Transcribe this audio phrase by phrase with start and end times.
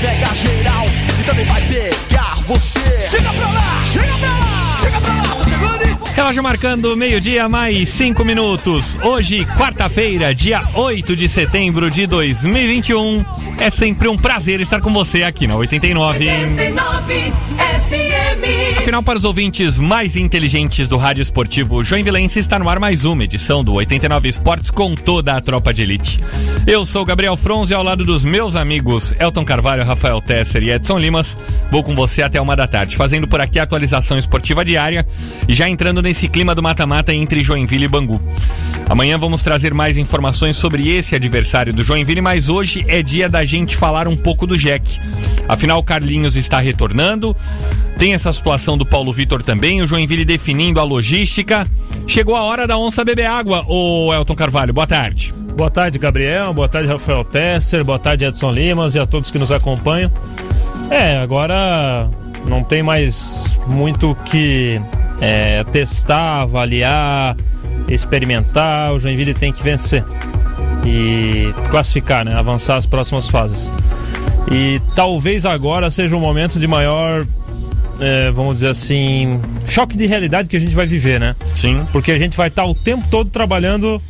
[0.00, 0.86] Pega geral
[1.20, 2.80] e também vai pegar você.
[3.08, 6.14] Chega pra lá, chega pra lá, chega pra lá, tô chegando e...
[6.14, 8.98] Relógio marcando meio-dia, mais cinco minutos.
[9.02, 13.24] Hoje, quarta-feira, dia 8 de setembro de 2021.
[13.58, 16.26] É sempre um prazer estar com você aqui na 89.
[18.86, 23.24] Afinal, para os ouvintes mais inteligentes do rádio esportivo Joinvilense, está no ar mais uma
[23.24, 26.18] edição do 89 Esportes com toda a tropa de elite.
[26.64, 31.00] Eu sou Gabriel Fronze ao lado dos meus amigos Elton Carvalho, Rafael Tesser e Edson
[31.00, 31.36] Limas.
[31.68, 35.04] Vou com você até uma da tarde, fazendo por aqui a atualização esportiva diária
[35.48, 38.22] e já entrando nesse clima do mata-mata entre Joinville e Bangu.
[38.88, 43.44] Amanhã vamos trazer mais informações sobre esse adversário do Joinville, mas hoje é dia da
[43.44, 45.00] gente falar um pouco do Jack.
[45.48, 47.36] Afinal, Carlinhos está retornando,
[47.98, 51.66] tem essa situação do Paulo Vitor também, o Joinville definindo a logística.
[52.06, 55.34] Chegou a hora da onça beber água, ô Elton Carvalho, boa tarde.
[55.56, 56.52] Boa tarde, Gabriel.
[56.52, 57.82] Boa tarde, Rafael Tesser.
[57.82, 60.12] Boa tarde, Edson Limas e a todos que nos acompanham.
[60.90, 62.10] É, agora
[62.46, 64.78] não tem mais muito o que
[65.18, 67.36] é, testar, avaliar,
[67.88, 68.92] experimentar.
[68.92, 70.04] O Joinville tem que vencer
[70.84, 72.34] e classificar, né?
[72.34, 73.72] Avançar as próximas fases.
[74.50, 77.26] E talvez agora seja o momento de maior,
[78.00, 81.34] é, vamos dizer assim, choque de realidade que a gente vai viver, né?
[81.54, 81.86] Sim.
[81.92, 84.00] Porque a gente vai estar o tempo todo trabalhando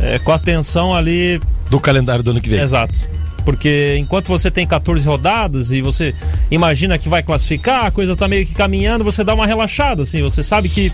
[0.00, 2.60] é, com atenção ali do calendário do ano que vem.
[2.60, 3.08] Exato.
[3.44, 6.14] Porque enquanto você tem 14 rodadas e você
[6.50, 10.20] imagina que vai classificar, a coisa tá meio que caminhando, você dá uma relaxada, assim,
[10.22, 10.92] você sabe que,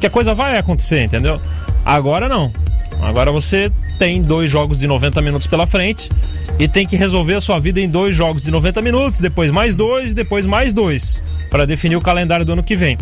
[0.00, 1.40] que a coisa vai acontecer, entendeu?
[1.84, 2.52] Agora não.
[3.00, 6.10] Agora você tem dois jogos de 90 minutos pela frente
[6.58, 9.74] e tem que resolver a sua vida em dois jogos de 90 minutos, depois mais
[9.74, 12.96] dois, depois mais dois, para definir o calendário do ano que vem.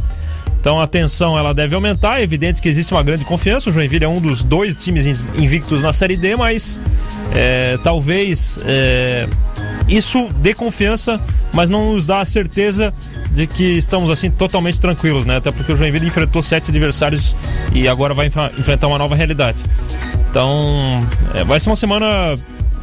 [0.64, 3.68] Então a tensão ela deve aumentar, é evidente que existe uma grande confiança.
[3.68, 6.80] O Joinville é um dos dois times invictos na Série D, mas
[7.34, 9.28] é, talvez é,
[9.88, 11.20] isso dê confiança,
[11.52, 12.92] mas não nos dá a certeza
[13.30, 15.36] de que estamos assim totalmente tranquilos, né?
[15.36, 17.36] Até porque o Joinville enfrentou sete adversários
[17.72, 19.58] e agora vai enfrentar uma nova realidade.
[20.30, 22.34] Então é, vai ser uma semana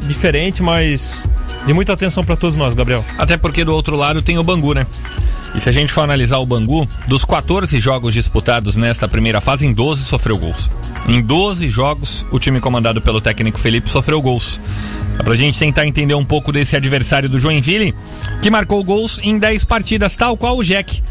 [0.02, 1.28] diferente, mas
[1.66, 3.04] de muita atenção para todos nós, Gabriel.
[3.18, 4.86] Até porque do outro lado tem o Bangu, né?
[5.54, 9.66] E se a gente for analisar o Bangu, dos 14 jogos disputados nesta primeira fase,
[9.66, 10.72] em 12 sofreu gols.
[11.08, 14.62] Em 12 jogos, o time comandado pelo técnico Felipe sofreu gols.
[15.18, 17.94] Dá pra gente tentar entender um pouco desse adversário do Joinville,
[18.42, 21.04] que marcou gols em 10 partidas, tal qual o Jack.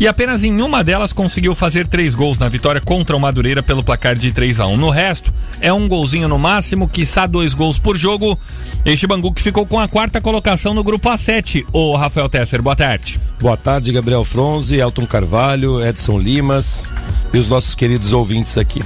[0.00, 3.82] E apenas em uma delas conseguiu fazer três gols na vitória contra o Madureira pelo
[3.82, 7.80] placar de 3 a 1 No resto, é um golzinho no máximo, quiçá dois gols
[7.80, 8.38] por jogo.
[8.84, 11.66] Este Bangu que ficou com a quarta colocação no grupo A7.
[11.72, 13.20] Ô Rafael Tesser, boa tarde.
[13.40, 16.84] Boa tarde, Gabriel Fronze, Elton Carvalho, Edson Limas
[17.32, 18.80] e os nossos queridos ouvintes aqui.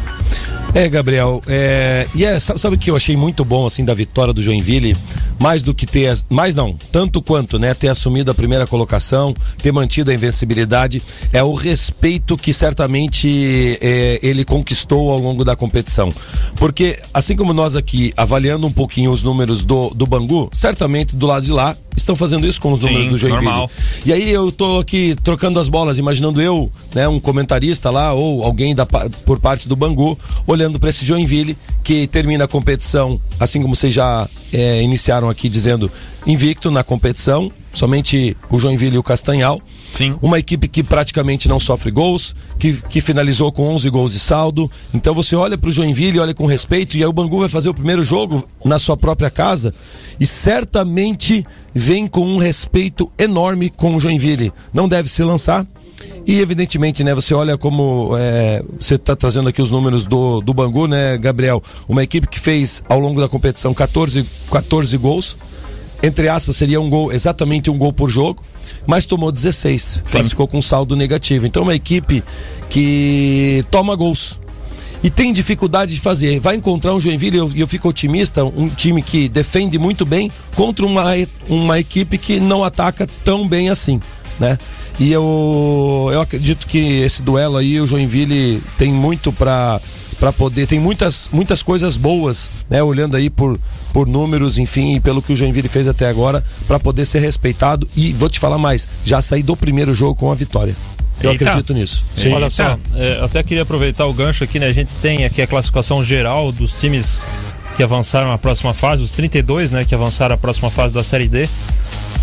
[0.75, 4.33] É, Gabriel, é, e é, sabe o que eu achei muito bom assim da vitória
[4.33, 4.97] do Joinville?
[5.39, 9.71] Mais do que ter, mais não, tanto quanto, né, ter assumido a primeira colocação, ter
[9.71, 16.11] mantido a invencibilidade, é o respeito que certamente é, ele conquistou ao longo da competição.
[16.57, 21.27] Porque assim como nós aqui avaliando um pouquinho os números do, do Bangu, certamente do
[21.27, 23.45] lado de lá estão fazendo isso com os números Sim, do Joinville.
[23.45, 23.71] normal.
[24.05, 28.43] E aí eu tô aqui trocando as bolas, imaginando eu, né, um comentarista lá ou
[28.45, 33.61] alguém da, por parte do Bangu, olhando para esse Joinville que termina a competição, assim
[33.61, 35.91] como vocês já é, iniciaram aqui dizendo,
[36.27, 39.61] invicto na competição, somente o Joinville e o Castanhal.
[39.93, 40.17] Sim.
[40.23, 44.71] Uma equipe que praticamente não sofre gols, que, que finalizou com 11 gols de saldo.
[44.93, 47.69] Então você olha para o Joinville, olha com respeito, e aí o Bangu vai fazer
[47.69, 49.75] o primeiro jogo na sua própria casa
[50.19, 54.53] e certamente vem com um respeito enorme com o Joinville.
[54.73, 55.67] Não deve se lançar.
[56.27, 60.55] E evidentemente, né, você olha como é, você está trazendo aqui os números do, do
[60.55, 61.63] Bangu, né, Gabriel?
[61.89, 65.37] Uma equipe que fez ao longo da competição 14, 14 gols,
[66.03, 68.43] entre aspas, seria um gol, exatamente um gol por jogo,
[68.87, 71.47] mas tomou 16, classificou com saldo negativo.
[71.47, 72.25] Então, é uma equipe
[72.69, 74.39] que toma gols.
[75.05, 76.39] e tem dificuldade de fazer.
[76.41, 80.31] Vai encontrar um Joinville, e eu, eu fico otimista, um time que defende muito bem
[80.55, 81.13] contra uma,
[81.49, 84.01] uma equipe que não ataca tão bem assim,
[84.39, 84.59] né?
[84.99, 89.81] E eu, eu acredito que esse duelo aí, o Joinville tem muito para
[90.23, 93.59] para poder tem muitas muitas coisas boas né olhando aí por
[93.93, 97.89] por números enfim e pelo que o Joinville fez até agora para poder ser respeitado
[97.97, 100.77] e vou te falar mais já sair do primeiro jogo com a vitória
[101.21, 101.49] eu Eita.
[101.49, 102.35] acredito nisso Sim.
[102.35, 104.67] Olha só, é, até queria aproveitar o gancho aqui, né?
[104.67, 107.25] A gente tem aqui a classificação geral dos times
[107.77, 109.85] que avançaram à próxima fase, os 32, né?
[109.85, 111.49] Que avançaram à próxima fase da Série D.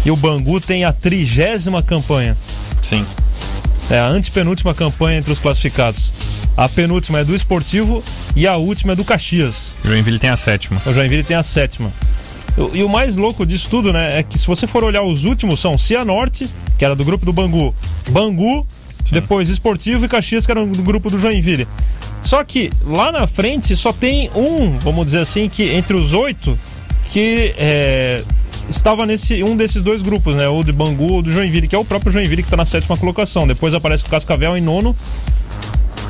[0.06, 2.36] E o Bangu tem a trigésima campanha.
[2.82, 3.06] Sim.
[3.90, 6.12] É a antepenúltima campanha entre os classificados.
[6.58, 8.04] A penúltima é do Esportivo
[8.36, 9.74] e a última é do Caxias.
[9.84, 10.82] Joinville tem a sétima.
[10.86, 11.92] O Joinville tem a sétima.
[12.74, 15.60] E- o mais louco disso tudo, né, é que se você for olhar os últimos,
[15.62, 17.74] são Cianorte, que era do grupo do Bangu,
[18.10, 18.68] Bangu,
[19.12, 21.68] depois Esportivo e Caxias, que era do grupo do Joinville.
[22.22, 26.60] Só que lá na frente só tem um, vamos dizer assim, que entre os oito,
[27.14, 28.22] que é,
[28.70, 30.50] estava nesse um desses dois grupos, né?
[30.50, 32.98] Ou de Bangu ou do Joinville, que é o próprio Joinville que está na sétima
[32.98, 33.48] colocação.
[33.48, 34.94] Depois aparece o Cascavel em nono.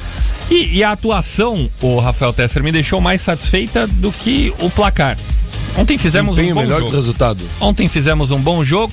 [0.51, 5.17] E, e a atuação, o Rafael Tesser, me deixou mais satisfeita do que o placar.
[5.77, 6.95] Ontem fizemos um Desempenho bom melhor jogo.
[6.95, 7.45] resultado.
[7.61, 8.93] Ontem fizemos um bom jogo.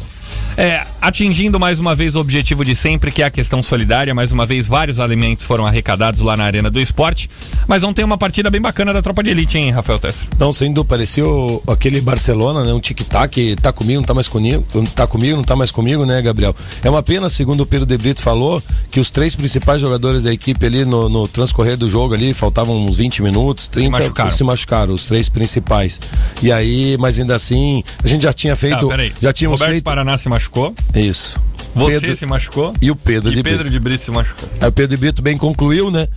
[0.58, 4.14] É, atingindo mais uma vez o objetivo de sempre, que é a questão solidária.
[4.16, 7.30] Mais uma vez, vários alimentos foram arrecadados lá na Arena do Esporte.
[7.68, 10.28] Mas ontem uma partida bem bacana da tropa de elite, hein, Rafael Tesser?
[10.40, 12.74] Não, sem dúvida, pareceu aquele Barcelona, né?
[12.74, 14.66] Um tic-tac, tá comigo, não tá mais comigo,
[14.96, 16.56] tá comigo, não tá mais comigo, né, Gabriel?
[16.84, 20.34] É uma pena, segundo o Pedro De Brito falou, que os três principais jogadores da
[20.34, 24.32] equipe ali no, no transcorrer do jogo ali, faltavam uns 20 minutos, 30, machucaram.
[24.32, 26.00] se machucaram, os três principais.
[26.42, 29.14] E aí, mas ainda assim, a gente já tinha Tá, feito, peraí.
[29.22, 30.47] já tínhamos Roberto feito Paraná se machucou.
[30.96, 31.40] Isso.
[31.76, 32.74] Você Pedro- se machucou.
[32.82, 33.72] e o Pedro e de Pedro Brito.
[33.72, 34.50] de Brito se machucou.
[34.60, 36.08] Aí o Pedro de Brito bem concluiu, né?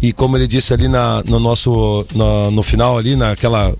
[0.00, 3.74] E como ele disse ali na, no nosso no, no final ali naquela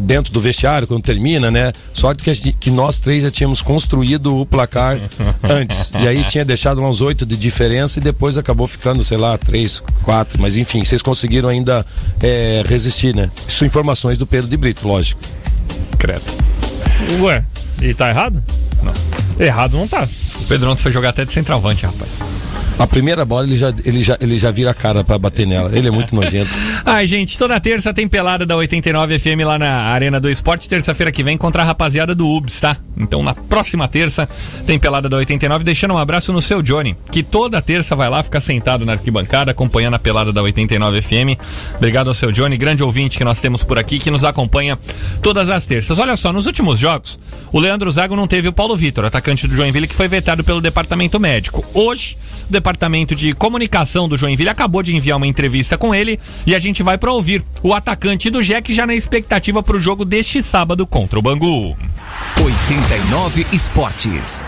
[0.00, 1.72] dentro do vestiário quando termina, né?
[1.94, 4.98] Sorte que, a gente- que nós três já tínhamos construído o placar
[5.42, 9.38] antes e aí tinha deixado uns oito de diferença e depois acabou ficando sei lá
[9.38, 11.86] três, quatro, mas enfim vocês conseguiram ainda
[12.22, 13.30] é, resistir, né?
[13.48, 15.22] Isso informações do Pedro de Brito, lógico.
[15.98, 16.20] Credo.
[17.22, 17.42] Ué,
[17.80, 18.42] e tá errado?
[18.86, 19.44] Não.
[19.44, 20.06] Errado não tá.
[20.40, 22.10] O Pedro ontem foi jogar até de centroavante, rapaz.
[22.78, 25.76] A primeira bola ele já ele já ele já vira a cara pra bater nela.
[25.76, 26.50] Ele é muito nojento.
[26.84, 30.68] Ai, gente, toda terça tem pelada da 89 FM lá na Arena do Esporte.
[30.68, 32.76] Terça-feira que vem contra a rapaziada do UBS, tá?
[32.96, 34.28] Então na próxima terça
[34.66, 35.64] tem pelada da 89.
[35.64, 39.50] Deixando um abraço no seu Johnny, que toda terça vai lá ficar sentado na arquibancada
[39.50, 41.40] acompanhando a pelada da 89 FM.
[41.76, 44.78] Obrigado ao seu Johnny, grande ouvinte que nós temos por aqui, que nos acompanha
[45.22, 45.98] todas as terças.
[45.98, 47.18] Olha só, nos últimos jogos,
[47.52, 50.60] o Leandro Zago não teve o Paulo Vitor, atacante do Joinville, que foi vetado pelo
[50.60, 51.64] departamento médico.
[51.72, 52.16] Hoje,
[52.48, 56.58] o departamento de comunicação do Joinville acabou de enviar uma entrevista com ele e a
[56.58, 60.42] gente vai para ouvir o atacante do Jack já na expectativa para o jogo deste
[60.42, 61.76] sábado contra o Bangu.
[62.44, 64.42] 89 Esportes.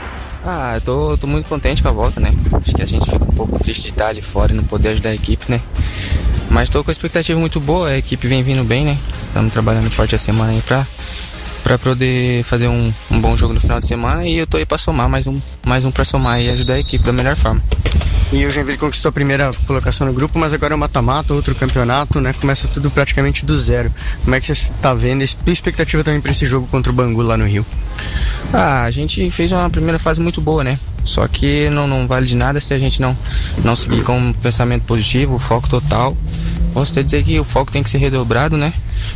[0.44, 2.32] Ah, eu tô, tô muito contente com a volta, né?
[2.54, 4.88] Acho que a gente fica um pouco triste de estar ali fora e não poder
[4.88, 5.60] ajudar a equipe, né?
[6.50, 8.98] Mas tô com a expectativa muito boa, a equipe vem vindo bem, né?
[9.16, 10.84] Estamos trabalhando forte a semana aí pra,
[11.62, 14.66] para poder fazer um, um, bom jogo no final de semana e eu tô aí
[14.66, 17.62] para somar mais um, mais um para somar e ajudar a equipe da melhor forma.
[18.30, 21.54] E o Joinville conquistou a primeira colocação no grupo, mas agora é o mata-mata, outro
[21.54, 22.34] campeonato, né?
[22.38, 23.90] Começa tudo praticamente do zero.
[24.22, 25.22] Como é que você está vendo?
[25.22, 27.64] E expectativa também para esse jogo contra o Bangu lá no Rio?
[28.52, 30.78] Ah, a gente fez uma primeira fase muito boa, né?
[31.04, 33.16] Só que não, não vale de nada se a gente não,
[33.64, 36.14] não seguir com um pensamento positivo, foco total.
[36.78, 38.72] Posso até dizer que o foco tem que ser redobrado, né?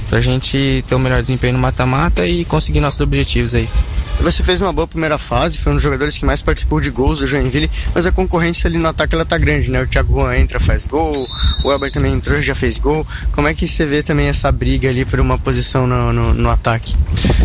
[0.08, 3.68] Pra gente ter o um melhor desempenho no mata-mata e conseguir nossos objetivos aí.
[4.20, 7.20] Você fez uma boa primeira fase, foi um dos jogadores que mais participou de gols
[7.20, 9.80] do Joinville, mas a concorrência ali no ataque ela tá grande, né?
[9.80, 11.24] O Thiago Juan entra, faz gol,
[11.64, 13.06] o Elber também entrou, já fez gol.
[13.30, 16.50] Como é que você vê também essa briga ali por uma posição no, no, no
[16.50, 16.96] ataque?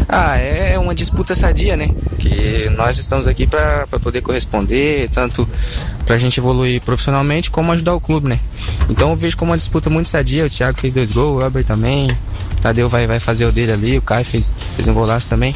[0.10, 1.90] Ah, é uma disputa sadia, né?
[2.18, 5.48] Que nós estamos aqui para poder corresponder, tanto
[6.08, 8.40] pra gente evoluir profissionalmente como ajudar o clube, né?
[8.90, 10.46] Então eu vejo como uma disputa muito sadia.
[10.46, 12.10] O Thiago fez dois gols, o Elber também,
[12.62, 15.54] Tadeu vai, vai fazer o dele ali, o Caio fez, fez um golaço também.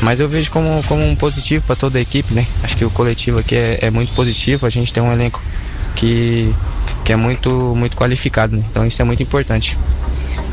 [0.00, 2.46] Mas eu vejo como, como um positivo para toda a equipe, né?
[2.62, 5.42] Acho que o coletivo aqui é, é, muito positivo, a gente tem um elenco
[5.96, 6.54] que,
[7.04, 8.62] que é muito, muito qualificado, né?
[8.70, 9.76] Então isso é muito importante.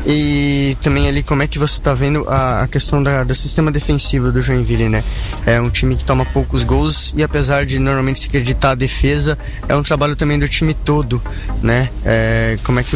[0.06, 3.72] E também ali, como é que você está vendo a, a questão da, do sistema
[3.72, 5.02] defensivo do Joinville, né?
[5.44, 9.36] É um time que toma poucos gols e apesar de normalmente se acreditar a defesa,
[9.68, 11.20] é um trabalho também do time todo,
[11.60, 11.90] né?
[12.04, 12.94] É, como é que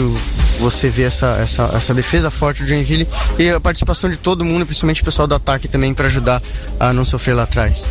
[0.60, 4.64] você vê essa, essa, essa defesa forte do Joinville e a participação de todo mundo,
[4.64, 6.40] principalmente o pessoal do ataque também, para ajudar
[6.78, 7.90] a não sofrer lá atrás?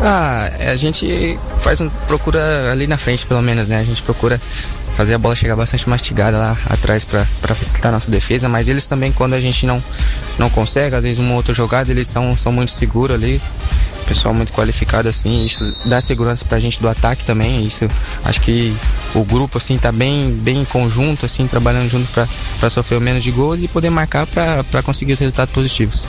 [0.00, 3.78] Ah, a gente faz um, procura ali na frente, pelo menos, né?
[3.78, 4.40] A gente procura
[4.92, 8.86] fazer a bola chegar bastante mastigada lá atrás para facilitar a nossa defesa, mas eles
[8.86, 9.82] também, quando a gente não,
[10.38, 13.40] não consegue, às vezes uma outra jogada, eles são, são muito seguros ali.
[14.06, 17.66] Pessoal muito qualificado assim, isso dá segurança pra gente do ataque também.
[17.66, 17.88] Isso
[18.24, 18.72] acho que
[19.16, 22.08] o grupo assim tá bem, bem em conjunto, assim, trabalhando junto
[22.60, 26.06] para sofrer menos de gols e poder marcar para conseguir os resultados positivos.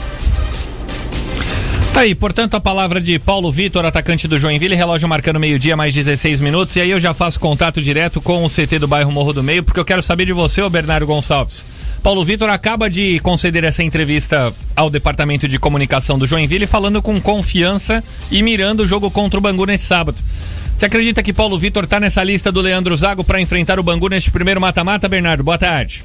[1.98, 5.92] Tá aí, portanto, a palavra de Paulo Vitor, atacante do Joinville, relógio marcando meio-dia, mais
[5.92, 6.76] 16 minutos.
[6.76, 9.64] E aí eu já faço contato direto com o CT do bairro Morro do Meio,
[9.64, 11.66] porque eu quero saber de você, Bernardo Gonçalves.
[12.00, 17.20] Paulo Vitor acaba de conceder essa entrevista ao departamento de comunicação do Joinville, falando com
[17.20, 18.00] confiança
[18.30, 20.22] e mirando o jogo contra o Bangu nesse sábado.
[20.76, 24.08] Você acredita que Paulo Vitor tá nessa lista do Leandro Zago para enfrentar o Bangu
[24.08, 25.42] neste primeiro mata-mata, Bernardo?
[25.42, 26.04] Boa tarde.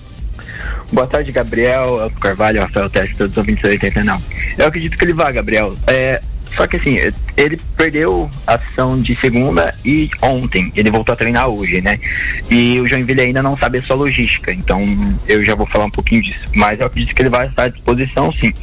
[0.91, 4.23] Boa tarde, Gabriel, Elton Carvalho, Rafael Teste, todos os ouvintes da 89.
[4.57, 5.75] Eu acredito que ele vá, Gabriel.
[5.87, 6.21] É,
[6.55, 6.97] só que assim,
[7.35, 10.71] ele perdeu a ação de segunda e ontem.
[10.75, 11.99] Ele voltou a treinar hoje, né?
[12.49, 14.51] E o Joinville ainda não sabe a sua logística.
[14.51, 14.81] Então
[15.27, 16.47] eu já vou falar um pouquinho disso.
[16.55, 18.53] Mas eu acredito que ele vai estar à disposição, sim.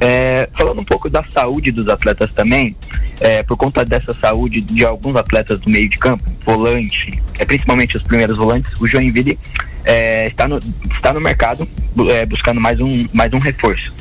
[0.00, 2.76] É, falando um pouco da saúde dos atletas também,
[3.20, 7.96] é, por conta dessa saúde de alguns atletas do meio de campo, volante, é, principalmente
[7.96, 9.38] os primeiros volantes, o Joinville
[9.84, 10.60] é, está, no,
[10.92, 11.68] está no mercado
[12.10, 13.92] é, buscando mais um, mais um reforço.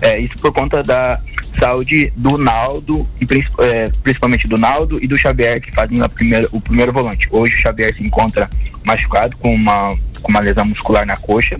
[0.00, 1.20] É, isso por conta da
[1.58, 3.26] saúde do Naldo, e
[3.58, 7.28] é, principalmente do Naldo e do Xavier, que fazem primeira, o primeiro volante.
[7.30, 8.48] Hoje o Xavier se encontra
[8.84, 11.58] machucado com uma, com uma lesão muscular na coxa.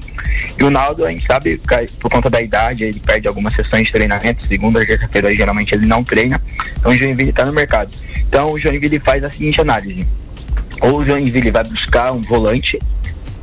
[0.58, 1.60] E o Naldo, a gente sabe,
[1.99, 4.46] por conta da idade, ele perde algumas sessões de treinamento.
[4.46, 6.40] Segunda, terça-feira, geralmente ele não treina.
[6.78, 7.90] Então o Joinville está no mercado.
[8.28, 10.06] Então o Joinville faz a seguinte análise.
[10.80, 12.78] Ou o Joinville vai buscar um volante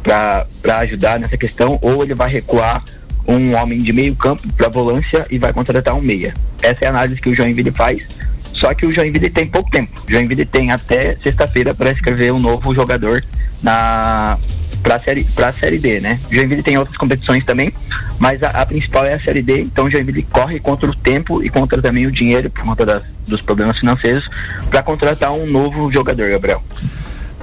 [0.08, 2.82] para ajudar nessa questão, ou ele vai recuar
[3.28, 6.34] um homem de meio campo para volância e vai contratar um meia.
[6.62, 8.08] Essa é a análise que o Joinville faz.
[8.54, 10.02] Só que o Joinville tem pouco tempo.
[10.08, 13.24] O Joinville tem até sexta-feira para escrever um novo jogador
[13.62, 14.38] na
[14.82, 16.18] para a série para série D, né?
[16.32, 17.74] O Joinville tem outras competições também,
[18.18, 19.62] mas a, a, principal é a série D.
[19.62, 23.04] Então o Joinville corre contra o tempo e contra também o dinheiro por conta das,
[23.28, 24.30] dos problemas financeiros
[24.70, 26.64] para contratar um novo jogador, Gabriel.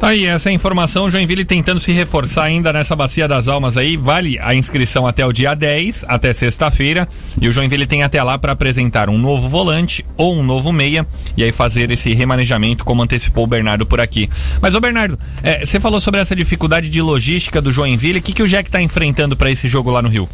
[0.05, 1.11] Tá aí, essa é informação.
[1.11, 3.97] Joinville tentando se reforçar ainda nessa Bacia das Almas aí.
[3.97, 7.09] Vale a inscrição até o dia 10, até sexta-feira.
[7.41, 11.07] E o Joinville tem até lá para apresentar um novo volante ou um novo meia.
[11.39, 14.29] E aí fazer esse remanejamento, como antecipou o Bernardo por aqui.
[14.61, 18.19] Mas, ô Bernardo, é, você falou sobre essa dificuldade de logística do Joinville.
[18.19, 20.29] O que, que o Jack está enfrentando para esse jogo lá no Rio?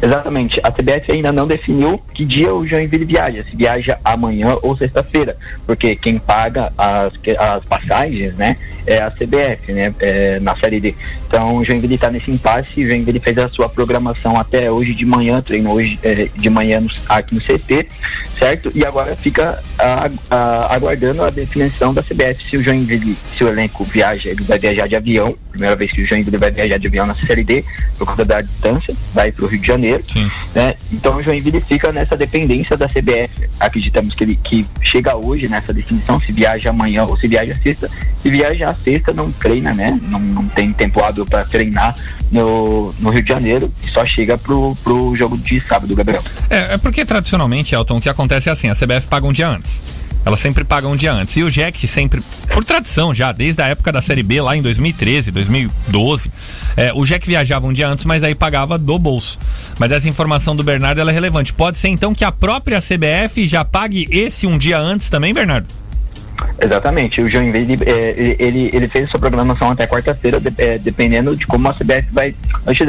[0.00, 0.60] Exatamente.
[0.62, 5.36] A CBF ainda não definiu que dia o Joinville viaja, se viaja amanhã ou sexta-feira,
[5.66, 8.56] porque quem paga as, as passagens, né,
[8.86, 10.94] é a CBF, né, é, na Série D.
[11.26, 15.04] Então o Joinville está nesse impasse, o Joinville fez a sua programação até hoje de
[15.04, 17.88] manhã, treinou hoje é, de manhã no, aqui no CT,
[18.38, 18.70] certo?
[18.74, 23.48] E agora fica a, a, aguardando a definição da CBF se o Joinville, se o
[23.48, 26.86] elenco viaja, ele vai viajar de avião, primeira vez que o Joinville vai viajar de
[26.86, 27.64] avião na Série D,
[27.98, 30.30] por conta da distância, vai para o Rio de Janeiro, Sim.
[30.54, 30.74] né?
[30.92, 33.48] Então o Joinville fica nessa dependência da CBF.
[33.58, 37.90] Acreditamos que ele que chega hoje nessa definição, se viaja amanhã ou se viaja sexta,
[38.22, 39.98] se viajar sexta não treina, né?
[40.02, 41.96] Não, não tem tempo hábil para treinar
[42.30, 46.22] no, no Rio de Janeiro e só chega pro, pro jogo de sábado, Gabriel.
[46.50, 49.48] É, é porque tradicionalmente, Elton, o que acontece é assim, a CBF paga um dia
[49.48, 49.82] antes.
[50.26, 51.36] Ela sempre paga um dia antes.
[51.36, 52.20] E o Jack sempre,
[52.52, 56.32] por tradição já, desde a época da Série B, lá em 2013, 2012,
[56.76, 59.38] é, o Jack viajava um dia antes, mas aí pagava do bolso.
[59.78, 61.52] Mas essa informação do Bernardo é relevante.
[61.52, 65.68] Pode ser então que a própria CBF já pague esse um dia antes também, Bernardo?
[66.60, 71.68] Exatamente, o Joinville é, ele, ele fez sua programação até quarta-feira, é, dependendo de como
[71.68, 72.34] a CBF vai,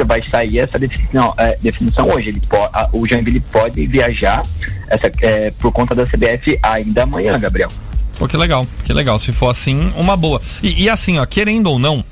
[0.06, 2.30] vai sair essa definição, é, definição hoje.
[2.30, 4.44] Ele po, a, o Joinville pode viajar
[4.88, 7.70] essa, é, por conta da CBF ainda amanhã, Gabriel.
[8.18, 9.18] Pô, que legal, que legal.
[9.18, 10.40] Se for assim, uma boa.
[10.62, 12.04] E, e assim, ó, querendo ou não,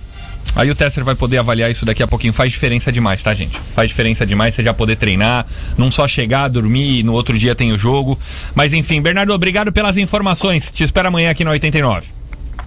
[0.54, 2.32] aí o Tesser vai poder avaliar isso daqui a pouquinho.
[2.32, 3.60] Faz diferença demais, tá, gente?
[3.74, 7.54] Faz diferença demais você já poder treinar, não só chegar, dormir e no outro dia
[7.54, 8.18] tem o jogo.
[8.54, 10.70] Mas enfim, Bernardo, obrigado pelas informações.
[10.70, 12.08] Te espero amanhã aqui no 89.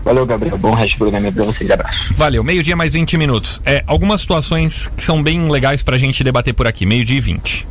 [0.03, 0.57] Valeu, Gabriel.
[0.57, 1.69] Bom resto do programa pra vocês.
[1.69, 2.13] Abraço.
[2.15, 3.61] Valeu, meio-dia mais 20 minutos.
[3.65, 6.85] É, algumas situações que são bem legais pra gente debater por aqui.
[6.85, 7.67] Meio-dia e 20.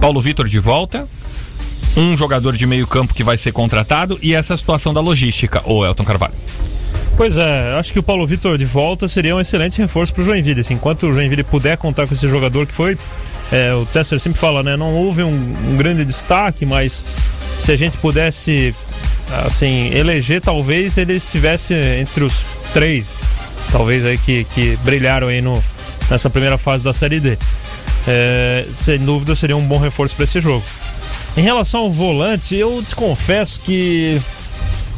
[0.00, 1.08] Paulo Vitor de volta.
[1.96, 5.84] Um jogador de meio campo que vai ser contratado e essa situação da logística, ô
[5.84, 6.34] Elton Carvalho.
[7.20, 10.62] Pois é, acho que o Paulo Vitor de volta seria um excelente reforço pro Joinville.
[10.62, 12.96] Assim, enquanto o Joinville puder contar com esse jogador que foi,
[13.52, 14.74] é, o Tesser sempre fala, né?
[14.74, 17.04] Não houve um, um grande destaque, mas
[17.60, 18.74] se a gente pudesse,
[19.44, 23.18] assim, eleger, talvez ele estivesse entre os três,
[23.70, 25.62] talvez aí que, que brilharam aí no,
[26.10, 27.36] nessa primeira fase da Série D.
[28.08, 30.64] É, sem dúvida seria um bom reforço para esse jogo.
[31.36, 34.18] Em relação ao volante, eu te confesso que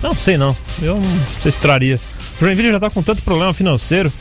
[0.03, 0.55] não sei não.
[0.81, 1.99] Eu não sei se traria.
[2.43, 4.13] O Joinville já tá com tanto problema financeiro,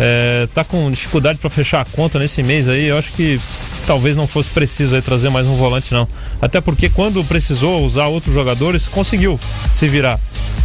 [0.00, 2.86] é, tá com dificuldade para fechar a conta nesse mês aí.
[2.86, 3.40] Eu acho que
[3.86, 6.08] talvez não fosse preciso aí trazer mais um volante, não.
[6.42, 9.38] Até porque quando precisou usar outros jogadores, conseguiu
[9.72, 10.18] se virar.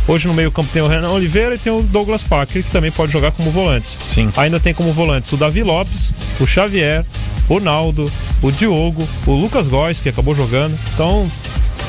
[0.08, 3.12] Hoje no meio-campo tem o Renan Oliveira e tem o Douglas Parker, que também pode
[3.12, 3.86] jogar como volante.
[4.12, 4.32] Sim.
[4.36, 7.06] Ainda tem como volantes o Davi Lopes, o Xavier,
[7.48, 10.76] o Naldo, o Diogo, o Lucas Góes, que acabou jogando.
[10.96, 11.30] Então,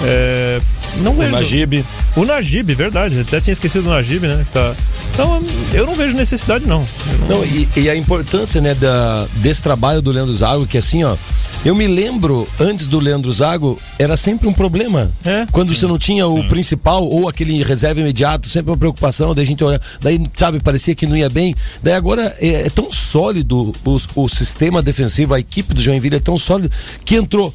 [0.02, 0.60] é,
[0.98, 1.30] não O vejo.
[1.32, 1.84] Najib.
[2.16, 3.20] O Najib, verdade.
[3.20, 4.44] Até tinha esquecido do Najib, né?
[4.52, 4.74] Tá.
[5.12, 6.86] Então, eu não vejo necessidade, não.
[7.28, 11.04] Não- Não, e, e a importância, né, da, desse trabalho do Leandro Zago, que assim,
[11.04, 11.16] ó,
[11.64, 15.10] eu me lembro, antes do Leandro Zago, era sempre um problema.
[15.24, 15.46] É.
[15.50, 19.47] Quando você não tinha o principal ou aquele reserva imediato, sempre uma preocupação, daí a
[19.47, 21.54] gente olha, daí, sabe, parecia que não ia bem.
[21.82, 26.21] Daí agora é, é tão sólido o, o sistema defensivo, a equipe do Joinville é
[26.21, 26.71] tão sólido
[27.04, 27.54] que entrou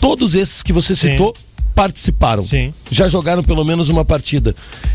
[0.00, 1.08] todos esses que você Sim.
[1.74, 2.44] Participaram.
[2.44, 2.72] Sim.
[2.92, 4.54] Já jogaram pelo menos uma partida.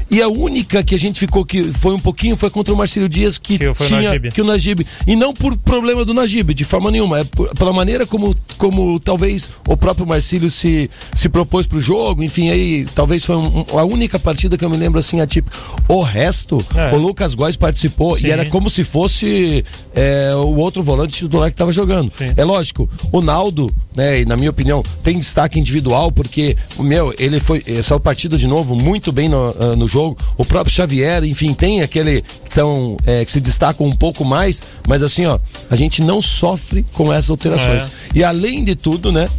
[0.10, 3.10] E a única que a gente ficou que foi um pouquinho foi contra o Marcelo
[3.10, 4.32] Dias que, Que o tinha Najib.
[4.32, 4.86] que o Najib.
[5.08, 7.20] E não por problema do Najib, de forma nenhuma.
[7.20, 12.24] É por- pela maneira como, como talvez o próprio Marcílio se, se propôs pro jogo.
[12.24, 15.26] Enfim, aí talvez foi um- um- a única partida que eu me lembro assim, a
[15.28, 15.50] tipo.
[15.88, 16.94] O resto, É.
[16.96, 18.28] o Lucas Góes participou Sim.
[18.28, 22.12] e era como se fosse é, o outro volante titular que estava jogando.
[22.16, 22.32] Sim.
[22.38, 27.40] É lógico, o Naldo, né, e na minha opinião, tem destaque individual, porque, meu, ele
[27.40, 27.64] foi.
[27.88, 30.18] Essa partida de novo, muito bem no, ah, no jogo.
[30.36, 35.02] O próprio Xavier, enfim, tem aquele então, é, que se destaca um pouco mais, mas
[35.02, 37.84] assim, ó, a gente não sofre com essas alterações.
[37.84, 37.90] É.
[38.14, 39.30] E além de tudo, né?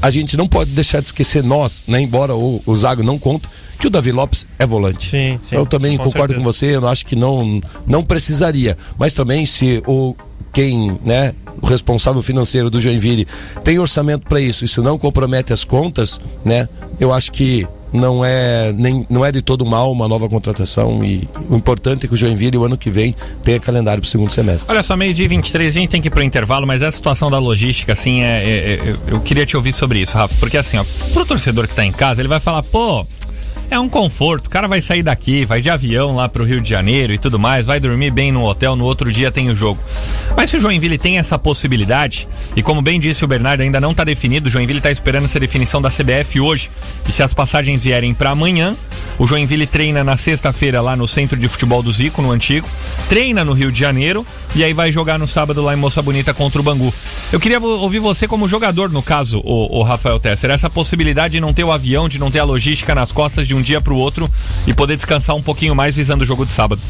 [0.00, 2.00] A gente não pode deixar de esquecer nós, né?
[2.00, 3.48] Embora o, o Zago não conta,
[3.80, 5.10] que o Davi Lopes é volante.
[5.10, 6.38] Sim, sim, eu também com concordo certeza.
[6.38, 8.78] com você, eu acho que não, não precisaria.
[8.96, 10.14] Mas também se o
[10.52, 13.26] quem, né, o responsável financeiro do Joinville
[13.64, 16.68] tem orçamento para isso, isso não compromete as contas, né?
[17.00, 21.28] Eu acho que não é nem não é de todo mal uma nova contratação e
[21.48, 24.30] o importante é que o Joinville o ano que vem tenha calendário para o segundo
[24.32, 24.70] semestre.
[24.72, 27.30] Olha só, meio-dia e 23, a gente tem que ir pro intervalo, mas essa situação
[27.30, 30.34] da logística, assim, é, é- é- eu- queria te ouvir sobre isso, Rafa.
[30.40, 33.06] Porque assim, ó, pro torcedor que tá em casa, ele vai falar, pô.
[33.70, 36.70] É um conforto, o cara vai sair daqui, vai de avião lá pro Rio de
[36.70, 39.78] Janeiro e tudo mais, vai dormir bem no hotel, no outro dia tem o jogo.
[40.34, 42.26] Mas se o Joinville tem essa possibilidade,
[42.56, 45.38] e como bem disse o Bernardo, ainda não tá definido, o Joinville tá esperando essa
[45.38, 46.70] definição da CBF hoje,
[47.06, 48.74] e se as passagens vierem para amanhã,
[49.18, 52.66] o Joinville treina na sexta-feira lá no Centro de Futebol do Zico, no Antigo,
[53.06, 56.32] treina no Rio de Janeiro, e aí vai jogar no sábado lá em Moça Bonita
[56.32, 56.92] contra o Bangu.
[57.30, 61.52] Eu queria ouvir você como jogador, no caso, o, Rafael Tesser, essa possibilidade de não
[61.52, 64.30] ter o avião, de não ter a logística nas costas de um dia pro outro
[64.66, 66.80] e poder descansar um pouquinho mais visando o jogo de sábado.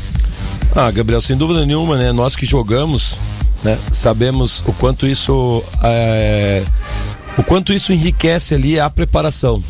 [0.74, 2.12] Ah, Gabriel, sem dúvida nenhuma, né?
[2.12, 3.16] Nós que jogamos,
[3.64, 6.62] né, sabemos o quanto isso é,
[7.36, 9.62] o quanto isso enriquece ali a preparação.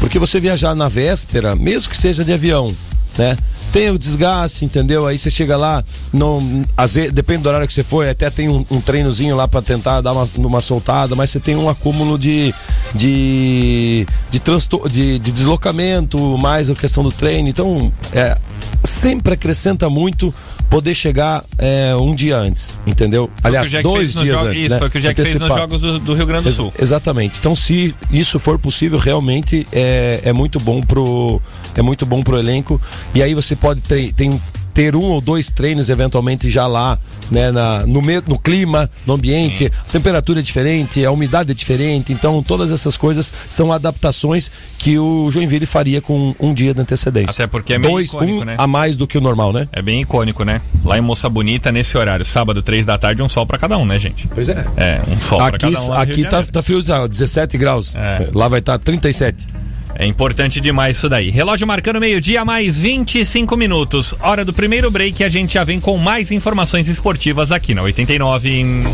[0.00, 2.74] Porque você viajar na véspera, mesmo que seja de avião,
[3.16, 3.36] né?
[3.72, 5.06] Tem o desgaste, entendeu?
[5.06, 5.82] Aí você chega lá,
[6.12, 9.48] não, às vezes, depende do horário que você for, até tem um, um treinozinho lá
[9.48, 12.54] para tentar dar uma, uma soltada, mas você tem um acúmulo de
[12.94, 17.48] de de, transtor de, de deslocamento, mais a questão do treino.
[17.48, 18.36] Então, é,
[18.84, 20.32] sempre acrescenta muito
[20.68, 23.30] poder chegar é, um dia antes, entendeu?
[23.44, 24.62] Aliás, dois dias antes.
[24.64, 24.78] Isso, né?
[24.78, 25.58] foi o que o Jack fez nos Antecipar.
[25.58, 26.72] jogos do, do Rio Grande do Ex- Sul.
[26.78, 27.38] Exatamente.
[27.38, 31.40] Então, se isso for possível, realmente é, é muito bom pro
[31.76, 32.80] é muito bom pro elenco.
[33.14, 34.40] E aí você pode ter, tem-
[34.74, 36.98] ter um ou dois treinos eventualmente já lá,
[37.30, 41.54] né, na, no, me- no clima, no ambiente, a temperatura é diferente, a umidade é
[41.54, 42.12] diferente.
[42.12, 47.30] Então, todas essas coisas são adaptações que o Joinville faria com um dia de antecedência.
[47.32, 48.54] Até porque é meio dois, icônico, um né?
[48.58, 49.68] a mais do que o normal, né?
[49.72, 50.60] É bem icônico, né?
[50.84, 53.84] Lá em Moça Bonita, nesse horário, sábado, três da tarde, um sol pra cada um,
[53.84, 54.26] né, gente?
[54.28, 54.64] Pois é.
[54.76, 55.92] É, um sol pra Aqui, cada um.
[55.94, 57.94] aqui tá, tá frio, tá 17 graus.
[57.94, 58.28] É.
[58.34, 59.46] Lá vai estar 37.
[59.94, 61.30] É importante demais isso daí.
[61.30, 64.14] Relógio marcando meio-dia, mais 25 minutos.
[64.20, 67.82] Hora do primeiro break e a gente já vem com mais informações esportivas aqui na
[67.82, 68.48] 89.
[68.50, 68.84] em-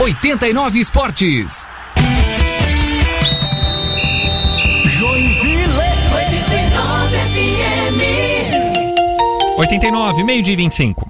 [0.00, 1.66] 89 Esportes.
[4.98, 5.62] Joinville.
[6.14, 8.00] 89 FM.
[9.58, 11.08] 89, meio-dia e 25.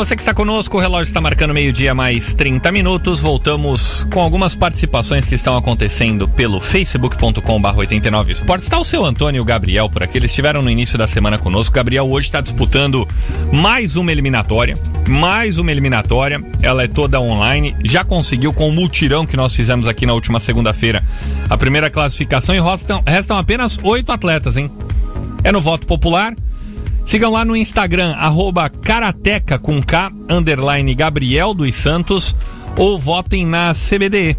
[0.00, 3.20] Você que está conosco, o relógio está marcando meio-dia mais 30 minutos.
[3.20, 8.64] Voltamos com algumas participações que estão acontecendo pelo facebook.com/barra 89 Esportes.
[8.64, 10.16] Está o seu Antônio e o Gabriel por aqui.
[10.16, 11.74] Eles estiveram no início da semana conosco.
[11.74, 13.06] O Gabriel hoje está disputando
[13.52, 14.78] mais uma eliminatória.
[15.06, 16.42] Mais uma eliminatória.
[16.62, 17.76] Ela é toda online.
[17.84, 21.04] Já conseguiu com o multirão que nós fizemos aqui na última segunda-feira
[21.46, 24.70] a primeira classificação e restam, restam apenas oito atletas, hein?
[25.44, 26.34] É no voto popular.
[27.10, 32.36] Sigam lá no Instagram, arroba Karateca com K, underline Gabriel dos Santos,
[32.76, 34.36] ou votem na CBDE.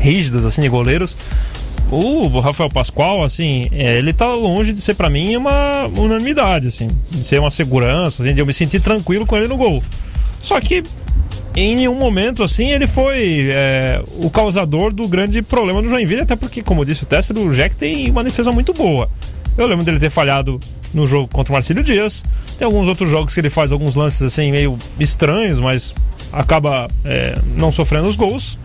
[0.00, 1.16] rígidas, assim, de goleiros.
[1.90, 6.88] O Rafael Pascoal, assim, é, ele tá longe de ser pra mim uma unanimidade, assim,
[7.10, 9.82] de ser uma segurança, assim, de eu me sentir tranquilo com ele no gol.
[10.42, 10.82] Só que
[11.58, 16.36] em nenhum momento, assim, ele foi é, o causador do grande problema do Joinville, até
[16.36, 19.10] porque, como disse o Tesser, o Jack tem uma defesa muito boa.
[19.56, 20.60] Eu lembro dele ter falhado
[20.94, 22.24] no jogo contra o Marcílio Dias.
[22.56, 25.94] Tem alguns outros jogos que ele faz alguns lances, assim, meio estranhos, mas
[26.32, 28.58] acaba é, não sofrendo os gols.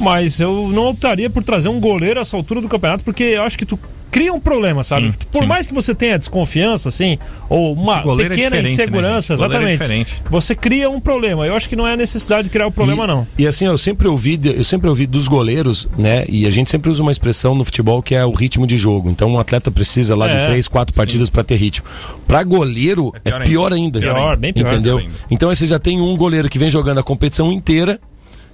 [0.00, 3.42] Mas eu não optaria por trazer um goleiro a essa altura do campeonato, porque eu
[3.42, 3.78] acho que tu
[4.14, 5.08] cria um problema, sabe?
[5.08, 5.46] Sim, por sim.
[5.48, 9.42] mais que você tenha desconfiança, assim, ou uma é pequena né, insegurança, gente?
[9.44, 10.04] Goleiro é exatamente.
[10.04, 10.22] diferente.
[10.30, 11.44] Você cria um problema.
[11.44, 13.26] Eu acho que não é necessidade de criar o problema, e, não.
[13.36, 16.24] E assim, eu sempre ouvi, eu sempre ouvi dos goleiros, né?
[16.28, 19.10] E a gente sempre usa uma expressão no futebol que é o ritmo de jogo.
[19.10, 21.84] Então um atleta precisa lá É, de três, quatro partidas para ter ritmo.
[22.24, 23.98] Para goleiro É é pior pior, ainda.
[23.98, 24.00] ainda.
[24.00, 24.36] Pior ainda.
[24.36, 24.72] bem pior.
[24.72, 24.96] Entendeu?
[24.98, 25.18] Pior ainda.
[25.28, 27.98] Então aí você já tem um goleiro que vem jogando a competição inteira.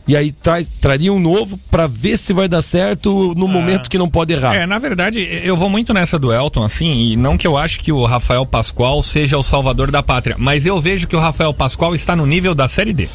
[0.09, 3.99] E aí trai- traria um novo pra ver se vai dar certo no momento que
[3.99, 4.55] não pode errar.
[4.55, 7.81] É, na verdade, eu vou muito nessa do Elton, assim, e não que eu acho
[7.81, 11.53] que o Rafael Pascoal seja o salvador da pátria, mas eu vejo que o Rafael
[11.55, 13.09] Pascoal está no nível da Série D.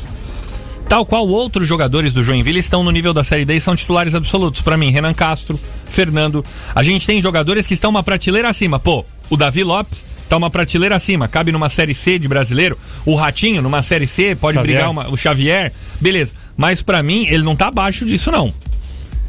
[0.87, 4.13] Tal qual outros jogadores do Joinville estão no nível da Série D e são titulares
[4.13, 4.61] absolutos.
[4.61, 6.45] Pra mim, Renan Castro, Fernando.
[6.75, 8.79] A gente tem jogadores que estão uma prateleira acima.
[8.79, 11.27] Pô, o Davi Lopes tá uma prateleira acima.
[11.27, 12.77] Cabe numa Série C de brasileiro.
[13.05, 14.75] O Ratinho, numa Série C, pode Xavier.
[14.75, 15.71] brigar uma, o Xavier.
[15.99, 16.33] Beleza.
[16.57, 18.53] Mas pra mim, ele não tá abaixo disso, não.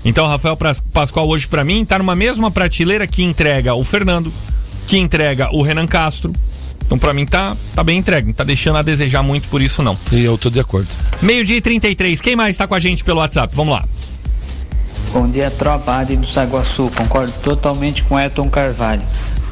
[0.04, 0.56] Então, o Rafael
[0.92, 4.32] Pascoal hoje pra mim tá numa mesma prateleira que entrega o Fernando,
[4.86, 6.32] que entrega o Renan Castro.
[6.84, 9.82] Então, pra mim tá, tá bem entregue, não tá deixando a desejar muito por isso
[9.82, 9.98] não.
[10.12, 10.86] E eu tô de acordo.
[11.20, 12.20] Meio-dia e 33.
[12.20, 13.52] Quem mais tá com a gente pelo WhatsApp?
[13.56, 13.84] Vamos lá.
[15.12, 16.90] Bom dia, tropa Adi do Saguaçu.
[16.94, 19.02] Concordo totalmente com Elton Carvalho.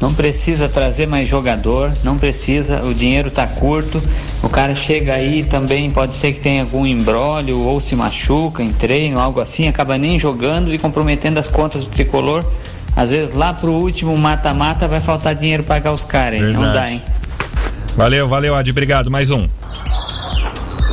[0.01, 4.01] Não precisa trazer mais jogador, não precisa, o dinheiro tá curto.
[4.43, 8.71] O cara chega aí também, pode ser que tenha algum embrólio ou se machuca em
[8.71, 12.43] treino, algo assim, acaba nem jogando e comprometendo as contas do tricolor.
[12.95, 16.53] Às vezes lá pro último mata-mata vai faltar dinheiro pra pagar os caras, hein?
[16.53, 17.01] Não dá, hein?
[17.95, 18.71] Valeu, valeu, Adi.
[18.71, 19.09] Obrigado.
[19.09, 19.47] Mais um.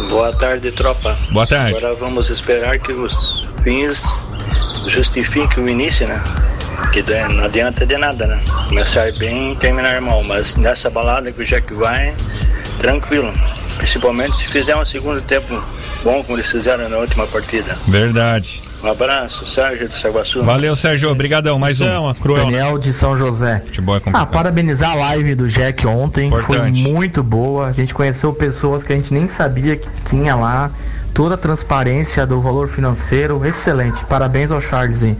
[0.08, 1.16] Boa tarde, tropa.
[1.30, 1.76] Boa tarde.
[1.76, 4.04] Agora vamos esperar que os fins
[4.88, 6.22] justifiquem o início, né?
[6.90, 8.40] Que daí não adianta de nada, né?
[8.68, 10.22] Começar bem e terminar mal.
[10.22, 12.14] Mas nessa balada que o Jack vai,
[12.78, 13.32] tranquilo.
[13.78, 15.62] Principalmente se fizer um segundo tempo
[16.04, 17.74] bom como eles fizeram na última partida.
[17.88, 18.62] Verdade.
[18.84, 20.42] Um abraço, Sérgio do Saguaçu.
[20.42, 21.08] Valeu, Sérgio.
[21.10, 21.58] Obrigadão.
[21.58, 21.88] Mais Isso um.
[21.88, 22.44] é uma cruel.
[22.46, 23.62] Daniel de São José.
[23.64, 24.30] Futebol é Ah, complicado.
[24.30, 26.26] parabenizar a live do Jack ontem.
[26.26, 26.82] Importante.
[26.82, 27.68] Foi muito boa.
[27.68, 30.70] A gente conheceu pessoas que a gente nem sabia que tinha lá.
[31.14, 33.44] Toda a transparência do valor financeiro.
[33.46, 34.04] Excelente.
[34.06, 35.02] Parabéns ao Charles.
[35.04, 35.16] hein?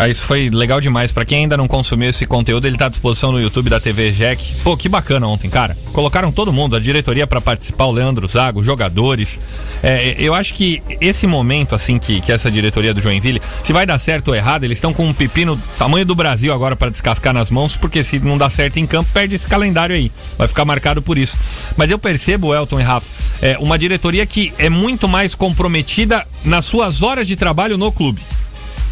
[0.00, 1.10] Ah, isso foi legal demais.
[1.10, 4.12] Pra quem ainda não consumiu esse conteúdo, ele tá à disposição no YouTube da TV
[4.12, 4.60] Jack.
[4.62, 5.76] Pô, que bacana ontem, cara.
[5.92, 9.40] Colocaram todo mundo, a diretoria pra participar, o Leandro Zago, jogadores.
[9.82, 13.84] É, eu acho que esse momento, assim, que, que essa diretoria do Joinville, se vai
[13.84, 17.34] dar certo ou errado, eles estão com um pepino tamanho do Brasil agora pra descascar
[17.34, 20.12] nas mãos, porque se não dá certo em campo, perde esse calendário aí.
[20.38, 21.36] Vai ficar marcado por isso.
[21.76, 23.08] Mas eu percebo, Elton e Rafa,
[23.42, 28.20] é uma diretoria que é muito mais comprometida nas suas horas de trabalho no clube.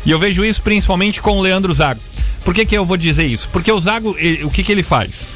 [0.06, 2.00] E eu vejo isso principalmente com o Leandro Zago.
[2.44, 3.48] Por que, que eu vou dizer isso?
[3.52, 5.26] Porque o Zago, ele- o que, que ele faz?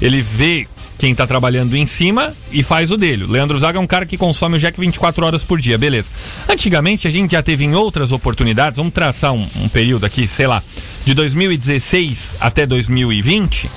[0.00, 3.24] Ele vê quem tá trabalhando em cima e faz o dele.
[3.26, 6.10] Leandro Zago é um cara que consome o Jack 24 horas por dia, beleza.
[6.48, 10.46] Antigamente a gente já teve em outras oportunidades, vamos traçar um, um período aqui, sei
[10.46, 10.62] lá,
[11.04, 13.68] de 2016 até 2020,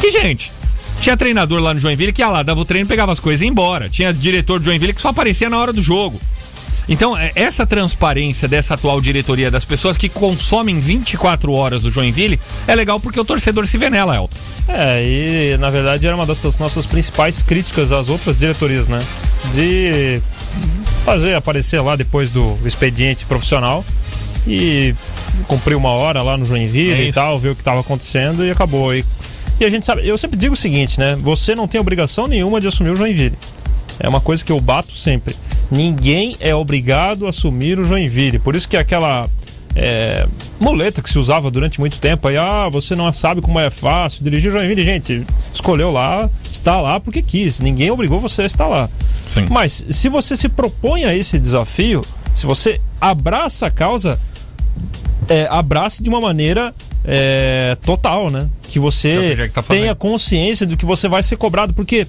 [0.00, 0.50] que, gente,
[1.00, 3.44] tinha treinador lá no Joinville que ia lá, dava o treino, pegava as coisas e
[3.44, 3.88] ia embora.
[3.88, 6.20] Tinha diretor do Joinville que só aparecia na hora do jogo.
[6.88, 12.38] Então, é, essa transparência dessa atual diretoria das pessoas que consomem 24 horas do Joinville
[12.66, 14.36] é legal porque o torcedor se vê nela, Elton.
[14.68, 19.02] É, e na verdade era uma das nossas principais críticas às outras diretorias, né?
[19.52, 20.20] De
[21.04, 23.84] fazer aparecer lá depois do expediente profissional
[24.46, 24.94] e
[25.46, 28.50] cumprir uma hora lá no Joinville É e tal, ver o que estava acontecendo e
[28.50, 28.94] acabou.
[28.94, 29.04] E,
[29.60, 31.16] e a gente sabe, eu sempre digo o seguinte, né?
[31.20, 33.36] Você não tem obrigação nenhuma de assumir o Joinville.
[33.98, 35.36] É uma coisa que eu bato sempre.
[35.70, 38.38] Ninguém é obrigado a assumir o Joinville.
[38.38, 39.28] Por isso que aquela
[39.74, 40.26] é,
[40.60, 44.22] muleta que se usava durante muito tempo aí, ah, você não sabe como é fácil
[44.22, 44.84] dirigir o Joinville.
[44.84, 47.60] Gente, escolheu lá, está lá porque quis.
[47.60, 48.88] Ninguém obrigou você a estar lá.
[49.28, 49.46] Sim.
[49.50, 52.04] Mas se você se propõe a esse desafio,
[52.34, 54.18] se você abraça a causa,
[55.28, 58.48] é, abrace de uma maneira é, total, né?
[58.62, 61.72] Que É que você o Jack tá tenha consciência do que você vai ser cobrado,
[61.72, 62.06] porque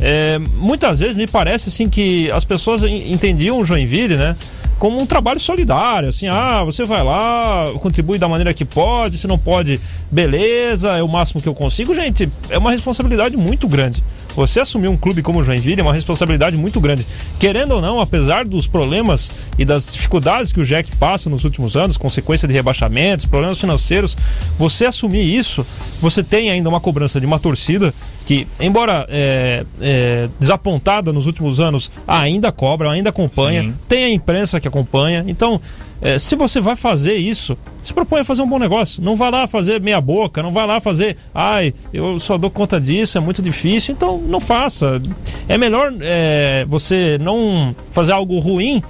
[0.00, 4.36] é, muitas vezes me parece assim que as pessoas en- entendiam o Joinville, né?
[4.78, 9.26] Como um trabalho solidário, assim, ah, você vai lá, contribui da maneira que pode, se
[9.26, 9.80] não pode,
[10.10, 11.94] beleza, é o máximo que eu consigo.
[11.94, 14.02] Gente, é uma responsabilidade muito grande.
[14.36, 17.06] Você assumir um clube como o Joinville é uma responsabilidade muito grande.
[17.38, 21.76] Querendo ou não, apesar dos problemas e das dificuldades que o Jack passa nos últimos
[21.76, 24.16] anos, consequência de rebaixamentos, problemas financeiros,
[24.58, 25.66] você assumir isso,
[26.00, 27.94] você tem ainda uma cobrança de uma torcida
[28.26, 33.74] que, embora é, é, desapontada nos últimos anos, ainda cobra, ainda acompanha, Sim.
[33.88, 35.24] tem a imprensa que acompanha.
[35.28, 35.60] Então,
[36.00, 39.02] é, se você vai fazer isso, se propõe a fazer um bom negócio.
[39.02, 42.80] Não vai lá fazer meia boca, não vai lá fazer, ai, eu só dou conta
[42.80, 43.94] disso, é muito difícil.
[43.94, 45.00] Então, não faça.
[45.48, 48.82] É melhor é, você não fazer algo ruim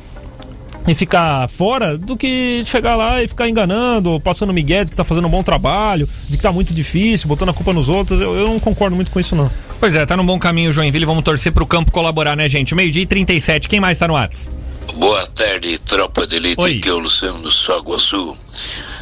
[0.87, 5.05] e ficar fora do que chegar lá e ficar enganando, passando migué de que tá
[5.05, 8.21] fazendo um bom trabalho, de que tá muito difícil, botando a culpa nos outros.
[8.21, 9.51] Eu, eu não concordo muito com isso, não.
[9.81, 12.75] Pois é, tá num bom caminho o Joinville, vamos torcer pro campo colaborar, né, gente?
[12.75, 14.63] Meio-dia e 37, quem mais tá no WhatsApp?
[14.92, 16.77] Boa tarde, tropa de elite, Oi.
[16.79, 18.37] aqui é o Luciano do Saguaçu.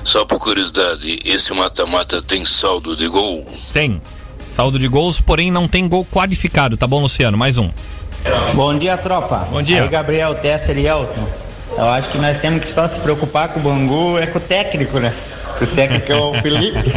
[0.04, 3.44] Só por curiosidade, esse mata-mata tem saldo de gol?
[3.72, 4.00] Tem.
[4.54, 7.36] Saldo de gols, porém não tem gol qualificado, tá bom, Luciano?
[7.36, 7.70] Mais um.
[8.54, 9.48] Bom dia, tropa.
[9.50, 9.82] Bom dia.
[9.82, 11.28] Aí, Gabriel, Tesser e Elton.
[11.76, 14.40] Eu acho que nós temos que só se preocupar com o Bangu é com o
[14.40, 15.12] técnico, né?
[15.60, 16.92] O técnico é o Felipe.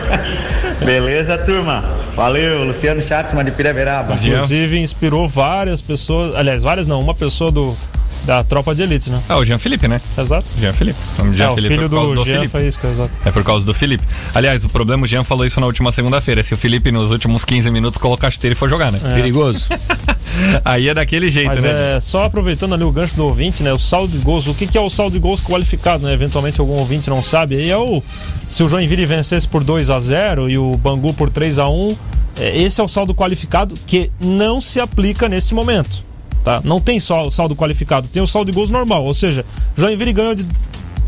[0.84, 1.84] Beleza, turma?
[2.16, 4.14] Valeu, Luciano Chatzman de Piraveraba.
[4.14, 6.34] Inclusive, inspirou várias pessoas.
[6.34, 7.76] Aliás, várias não, uma pessoa do,
[8.24, 9.20] da tropa de elite, né?
[9.28, 10.00] É o Jean Felipe, né?
[10.16, 10.46] Exato.
[10.58, 10.98] Jean Felipe.
[11.14, 12.48] O nome de É, Jean o Felipe filho por causa do Jean Felipe.
[12.48, 13.10] Faísca, exato.
[13.24, 14.04] É por causa do Felipe.
[14.34, 16.42] Aliás, o problema, o Jean falou isso na última segunda-feira.
[16.42, 19.00] Se o Felipe, nos últimos 15 minutos, colocar a chuteira e for jogar, né?
[19.04, 19.14] É.
[19.14, 19.68] Perigoso.
[20.64, 21.96] Aí é daquele jeito, Mas né?
[21.96, 23.72] é, só aproveitando ali o gancho do ouvinte, né?
[23.72, 24.46] O saldo de gols.
[24.46, 26.12] O que, que é o saldo de gols qualificado, né?
[26.12, 27.56] Eventualmente algum ouvinte não sabe.
[27.56, 28.02] Aí é o.
[28.48, 31.96] Se o Joinville vencesse por 2 a 0 e o Bangu por 3 a 1
[32.36, 36.09] é, esse é o saldo qualificado que não se aplica nesse momento.
[36.44, 36.60] Tá?
[36.64, 39.04] Não tem só o saldo qualificado, tem o saldo de gols normal.
[39.04, 39.44] Ou seja,
[39.76, 40.46] Joinville ganhou de.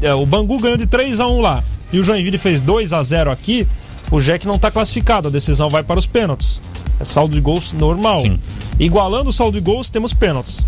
[0.03, 1.65] é, o Bangu ganhou de 3 a 1 lá.
[1.93, 3.67] E o Joinville fez 2 a 0 aqui.
[4.11, 6.61] O Jack não está classificado, a decisão vai para os pênaltis.
[7.01, 8.23] É saldo de gols normal.
[8.79, 10.61] Igualando o saldo de gols, temos pênaltis.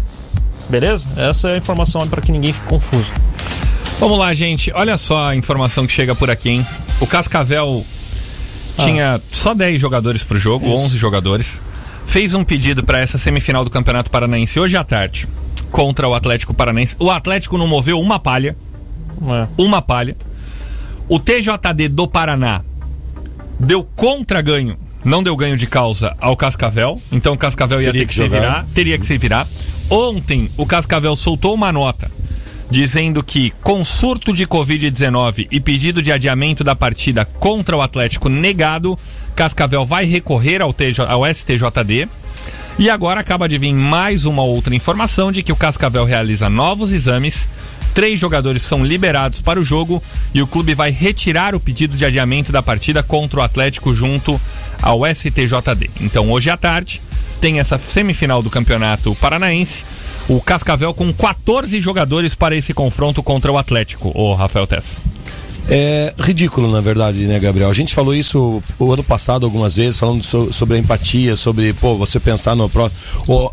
[0.69, 1.07] Beleza?
[1.17, 3.11] Essa é a informação para que ninguém fique confuso.
[4.01, 4.73] Vamos lá, gente.
[4.75, 6.67] Olha só a informação que chega por aqui, hein?
[7.01, 7.85] O Cascavel
[8.79, 10.85] tinha só 10 jogadores pro jogo, Isso.
[10.87, 11.63] 11 jogadores.
[12.07, 15.27] Fez um pedido para essa semifinal do Campeonato Paranaense hoje à tarde
[15.71, 16.95] contra o Atlético Paranaense.
[16.99, 18.57] O Atlético não moveu uma palha.
[19.23, 19.49] É.
[19.57, 20.17] Uma palha.
[21.09, 22.63] O TJD do Paraná
[23.59, 27.01] deu contra-ganho, não deu ganho de causa ao Cascavel.
[27.11, 28.67] Então o Cascavel ia Teria ter que, que se virar.
[28.75, 29.47] Teria que se virar.
[29.91, 32.11] Ontem o Cascavel soltou uma nota
[32.71, 38.29] dizendo que com surto de Covid-19 e pedido de adiamento da partida contra o Atlético
[38.29, 38.99] negado,
[39.35, 42.09] Cascavel vai recorrer ao, TJ, ao STJD.
[42.79, 46.93] E agora acaba de vir mais uma outra informação de que o Cascavel realiza novos
[46.93, 47.49] exames.
[47.95, 50.03] Três jogadores são liberados para o jogo
[50.35, 54.41] e o clube vai retirar o pedido de adiamento da partida contra o Atlético junto
[54.83, 55.91] ao STJD.
[56.01, 57.01] Então hoje à tarde
[57.41, 59.85] tem essa semifinal do Campeonato Paranaense.
[60.27, 64.95] O Cascavel com 14 jogadores para esse confronto contra o Atlético, o Rafael Tessa.
[65.67, 67.71] É ridículo, na verdade, né, Gabriel?
[67.71, 71.73] A gente falou isso o ano passado algumas vezes, falando so- sobre a empatia, sobre,
[71.73, 73.01] pô, você pensar no próximo.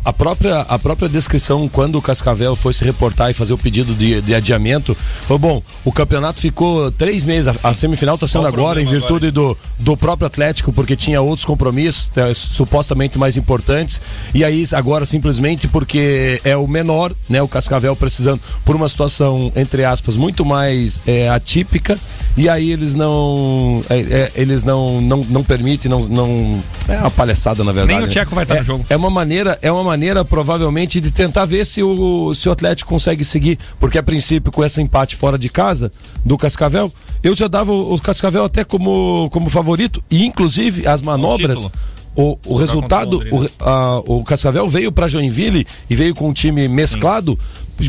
[0.04, 3.94] A própria, a própria descrição, quando o Cascavel foi se reportar e fazer o pedido
[3.94, 4.94] de, de adiamento,
[5.26, 9.30] foi bom, o campeonato ficou três meses, a, a semifinal está sendo agora, em virtude
[9.30, 14.02] do, do próprio Atlético, porque tinha outros compromissos, é, supostamente mais importantes,
[14.34, 19.50] e aí agora simplesmente porque é o menor, né, o Cascavel precisando, por uma situação,
[19.56, 21.98] entre aspas, muito mais é, atípica,
[22.36, 27.10] e aí eles não é, é, eles não, não, não permitem não, não é uma
[27.10, 27.98] palhaçada na verdade.
[27.98, 28.10] Nem o?
[28.10, 28.86] Tcheco vai estar é, no jogo.
[28.88, 32.88] é uma maneira é uma maneira provavelmente de tentar ver se o, se o Atlético
[32.88, 33.58] consegue seguir.
[33.78, 35.92] Porque a princípio com esse empate fora de casa
[36.24, 40.02] do Cascavel eu já dava o o Cascavel até como, como favorito.
[40.10, 41.68] E inclusive as manobras
[42.14, 46.68] o, o resultado, o a- o Cascavel veio para Joinville e veio com um time
[46.68, 47.38] mesclado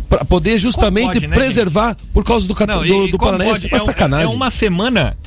[0.10, 3.62] para poder justamente pode, né, preservar por causa do, Não, do, e do Paranaense.
[3.62, 3.74] pode?
[3.74, 4.34] Uma É um- sacanagem.
[4.34, 5.18] É uma semana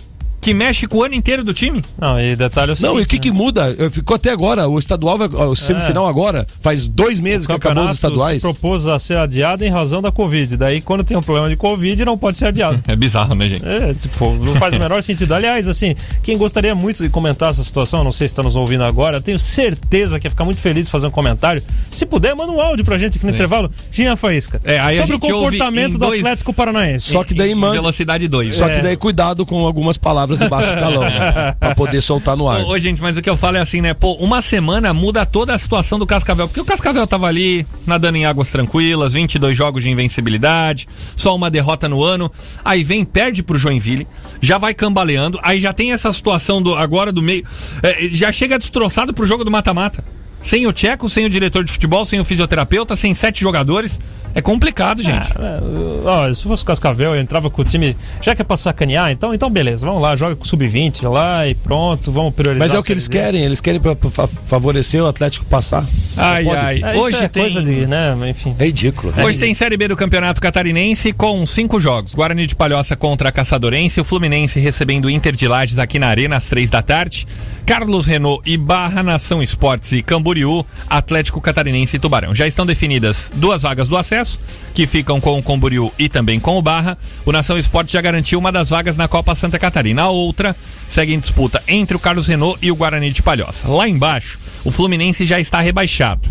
[0.46, 1.84] que mexe com o ano inteiro do time.
[2.00, 3.74] Não, e detalhe é o Não, e o seguinte, que que muda?
[3.76, 7.84] Eu- Ficou até agora, o estadual, vai, o semifinal agora, faz dois meses que acabou
[7.84, 8.42] os estaduais.
[8.42, 10.56] se propôs a ser adiado em razão da Covid.
[10.56, 12.80] Daí, quando tem um problema de Covid, não pode ser adiado.
[12.86, 13.66] É bizarro, né, gente?
[13.66, 15.34] É, tipo, não faz o menor sentido.
[15.34, 18.84] Aliás, assim, quem gostaria muito de comentar essa situação, não sei se está nos ouvindo
[18.84, 21.60] agora, eu tenho certeza que ia ficar muito feliz de fazer um comentário.
[21.90, 23.68] Se puder, manda um áudio pra gente aqui no intervalo.
[23.90, 24.60] Jean Faísca.
[24.64, 27.10] É, sobre o comportamento do dois- Atlético Paranaense.
[27.10, 27.74] Só que daí manda.
[27.74, 28.54] Velocidade 2.
[28.54, 28.82] Só que É.
[28.82, 31.54] daí cuidado com algumas palavras de baixo calão, né?
[31.58, 32.64] Pra poder soltar no ar.
[32.64, 33.94] Ô, gente, mas o que eu falo é assim, né?
[33.94, 36.46] Pô, uma semana muda toda a situação do Cascavel.
[36.48, 41.50] Porque o Cascavel tava ali, nadando em águas tranquilas, 22 jogos de invencibilidade, só uma
[41.50, 42.30] derrota no ano.
[42.64, 44.06] Aí vem, perde pro Joinville,
[44.40, 45.38] já vai cambaleando.
[45.42, 47.44] Aí já tem essa situação do agora do meio.
[47.82, 50.04] é, já chega destroçado pro jogo do mata-mata.
[50.42, 53.98] Sem o Tcheco, sem o diretor de futebol, sem o fisioterapeuta, sem sete jogadores.
[54.36, 55.32] É complicado, gente.
[55.34, 55.60] Ah,
[56.04, 57.96] é, ó, se fosse o Cascavel, eu entrava com o time.
[58.20, 61.48] Já que é pra sacanear, então, então beleza, vamos lá, joga com o sub-20 lá
[61.48, 62.68] e pronto, vamos priorizar.
[62.68, 65.82] Mas é o que eles querem, eles querem pra, pra fa- favorecer o Atlético passar.
[66.18, 66.80] Ai, ai.
[66.84, 67.42] É, Hoje é tem.
[67.44, 68.54] coisa de, né, enfim.
[68.58, 69.12] É ridículo.
[69.24, 72.14] Hoje tem Série B do Campeonato Catarinense com cinco jogos.
[72.14, 76.08] Guarani de Palhoça contra a Caçadorense, o Fluminense recebendo o Inter de Lages aqui na
[76.08, 77.26] Arena às três da tarde.
[77.64, 82.34] Carlos Renault e Barra Nação Esportes e Camboriú, Atlético Catarinense e Tubarão.
[82.34, 84.25] Já estão definidas duas vagas do acesso,
[84.74, 86.98] que ficam com o Camboriú e também com o Barra.
[87.24, 90.02] O Nação Esportes já garantiu uma das vagas na Copa Santa Catarina.
[90.02, 90.54] A outra
[90.88, 93.68] segue em disputa entre o Carlos Renault e o Guarani de Palhoça.
[93.68, 96.28] Lá embaixo, o Fluminense já está rebaixado.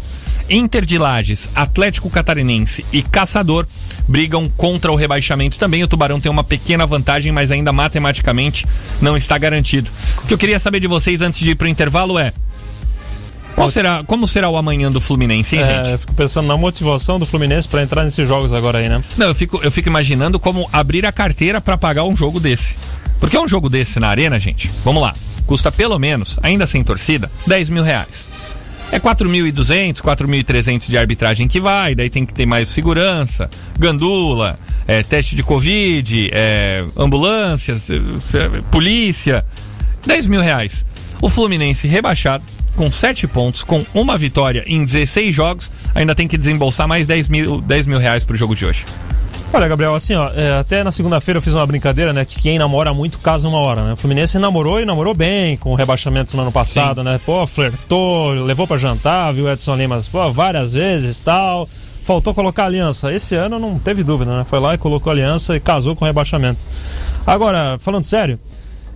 [0.50, 3.66] Inter de Lages, Atlético Catarinense e Caçador
[4.08, 5.84] brigam contra o rebaixamento também.
[5.84, 8.66] O Tubarão tem uma pequena vantagem, mas ainda matematicamente
[9.02, 9.90] não está garantido.
[10.24, 12.32] O que eu queria saber de vocês antes de ir para o intervalo é:
[13.56, 16.00] Qual será, como será o amanhã do Fluminense, hein, É, gente?
[16.02, 19.02] fico pensando na motivação do Fluminense pra entrar nesses jogos agora aí, né?
[19.18, 22.76] Não, eu fico, eu fico imaginando como abrir a carteira pra pagar um jogo desse.
[23.20, 25.16] Porque um jogo desse na arena, gente, vamos lá,
[25.48, 28.30] custa pelo menos, ainda sem torcida, 10 mil reais.
[28.92, 33.50] É 4.200, 4.300 de arbitragem que vai, daí tem que ter mais segurança,
[33.80, 39.44] gandula, é, teste de Covid, é, ambulâncias, é, é, polícia.
[40.06, 40.86] 10 mil reais.
[41.20, 42.44] O Fluminense rebaixado,
[42.76, 47.28] com 7 pontos, com uma vitória em 16 jogos, ainda tem que desembolsar mais 10
[47.28, 48.86] mil, 10 mil reais pro jogo de hoje.
[49.54, 52.26] Olha, Gabriel, assim, ó, é, até na segunda-feira eu fiz uma brincadeira, né?
[52.26, 53.94] Que quem namora muito casa uma hora, né?
[53.94, 57.22] O Fluminense namorou e namorou bem com o rebaixamento no ano passado, né?
[57.26, 61.70] Pô, flertou, levou pra jantar, viu o Edson Lima pô, várias vezes tal.
[62.04, 63.14] Faltou colocar aliança.
[63.14, 64.44] Esse ano não teve dúvida, né?
[64.44, 66.60] Foi lá e colocou aliança e casou com o rebaixamento.
[67.26, 68.38] Agora, falando sério,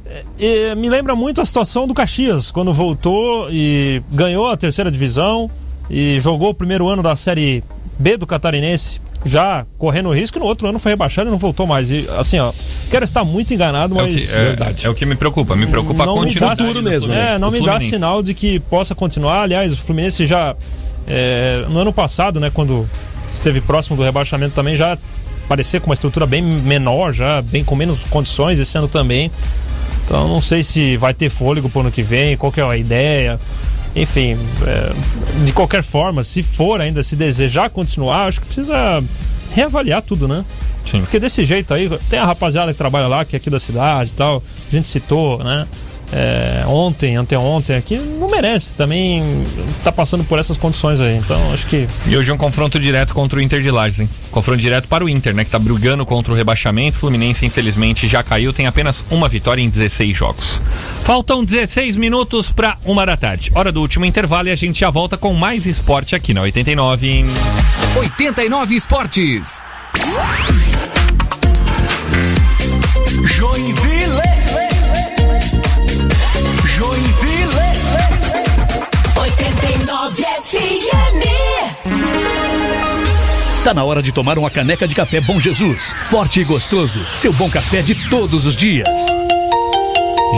[0.10, 0.24] é,
[0.70, 5.49] é, me lembra muito a situação do Caxias, quando voltou e ganhou a terceira divisão
[5.89, 7.64] e jogou o primeiro ano da Série
[7.97, 11.38] B do Catarinense, já correndo o risco, e no outro ano foi rebaixado e não
[11.38, 11.91] voltou mais.
[11.91, 12.51] E assim, ó,
[12.89, 14.26] quero estar muito enganado, É o, mas.
[14.26, 15.55] que, é, é o que me preocupa.
[15.55, 16.62] Me preocupa a não me dá, continuidade.
[16.64, 17.39] do É, Fluminense.
[17.39, 19.41] não me dá sinal de que possa continuar.
[19.43, 20.55] Aliás, o Fluminense já.
[21.07, 22.88] é, no ano passado, né, quando
[23.34, 24.97] esteve próximo do rebaixamento também, já
[25.49, 29.30] parecia com uma estrutura bem menor, já bem com menos condições esse ano também.
[30.10, 32.76] Então não sei se vai ter fôlego pro ano que vem, qual que é a
[32.76, 33.39] ideia.
[33.95, 34.36] Enfim,
[34.66, 34.91] é,
[35.45, 39.03] de qualquer forma, se for ainda, se desejar continuar, acho que precisa
[39.53, 40.43] reavaliar tudo, né?
[40.84, 41.01] Sim.
[41.01, 44.10] Porque desse jeito aí, tem a rapaziada que trabalha lá, que é aqui da cidade
[44.10, 45.68] e tal, a gente citou, né?
[46.12, 49.22] É, ontem, anteontem aqui, não merece também
[49.84, 51.18] tá passando por essas condições aí.
[51.18, 54.10] Então, acho que E hoje um confronto direto contra o Inter de Lages, hein?
[54.32, 55.45] Confronto direto para o Inter, né?
[55.45, 56.97] Que tá brigando contra o rebaixamento.
[56.97, 58.51] Fluminense, infelizmente, já caiu.
[58.51, 60.62] Tem apenas uma vitória em 16 jogos.
[61.03, 63.51] Faltam 16 minutos para uma da tarde.
[63.53, 67.26] Hora do último intervalo e a gente já volta com mais esporte aqui na 89.
[67.95, 69.64] 89 Esportes.
[73.26, 73.99] Joinville.
[80.20, 81.24] 89 FM.
[83.63, 85.93] Tá na hora de tomar uma caneca de café Bom Jesus.
[86.09, 86.99] Forte e gostoso.
[87.15, 88.99] Seu bom café de todos os dias.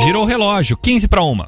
[0.03, 1.45] Girou o relógio, 15 para uma.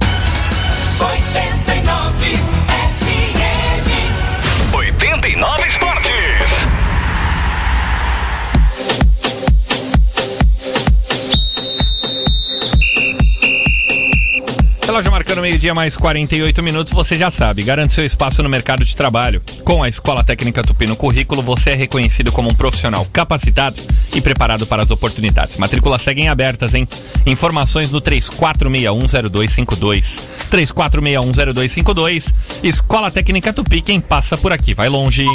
[14.94, 18.94] Relógio marcando meio-dia mais 48 minutos, você já sabe, garante seu espaço no mercado de
[18.94, 19.42] trabalho.
[19.64, 23.74] Com a Escola Técnica Tupi no currículo, você é reconhecido como um profissional capacitado
[24.14, 25.56] e preparado para as oportunidades.
[25.56, 26.86] Matrículas seguem abertas, hein?
[27.26, 30.20] Informações no 34610252.
[30.48, 32.32] 34610252.
[32.62, 35.26] Escola Técnica Tupi, quem passa por aqui vai longe.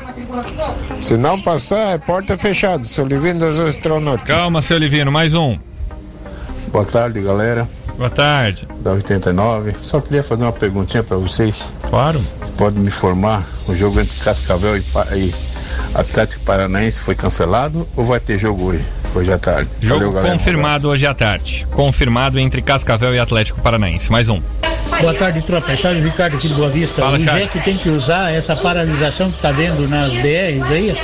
[1.01, 2.83] Se não passar, é porta fechada.
[2.83, 4.27] Sou Livino das Astronautas.
[4.27, 5.57] Calma, seu Livino, mais um.
[6.71, 7.67] Boa tarde, galera.
[7.97, 8.67] Boa tarde.
[8.81, 9.75] Da 89.
[9.81, 11.67] Só queria fazer uma perguntinha pra vocês.
[11.89, 12.23] Claro.
[12.57, 14.83] Pode me informar, o jogo entre Cascavel e,
[15.15, 15.33] e
[15.93, 18.85] Atlético Paranaense foi cancelado ou vai ter jogo hoje,
[19.15, 19.69] hoje à tarde?
[19.81, 20.33] Jogo Valeu, galera.
[20.33, 21.67] confirmado hoje à tarde.
[21.71, 24.11] Confirmado entre Cascavel e Atlético Paranaense.
[24.11, 24.41] Mais um.
[25.01, 25.71] Boa tarde, tropa.
[25.71, 27.01] É Charles Ricardo aqui de Boa Vista.
[27.01, 27.43] Fala, o Charles.
[27.45, 30.97] Jack tem que usar essa paralisação que está vendo nas BRs aí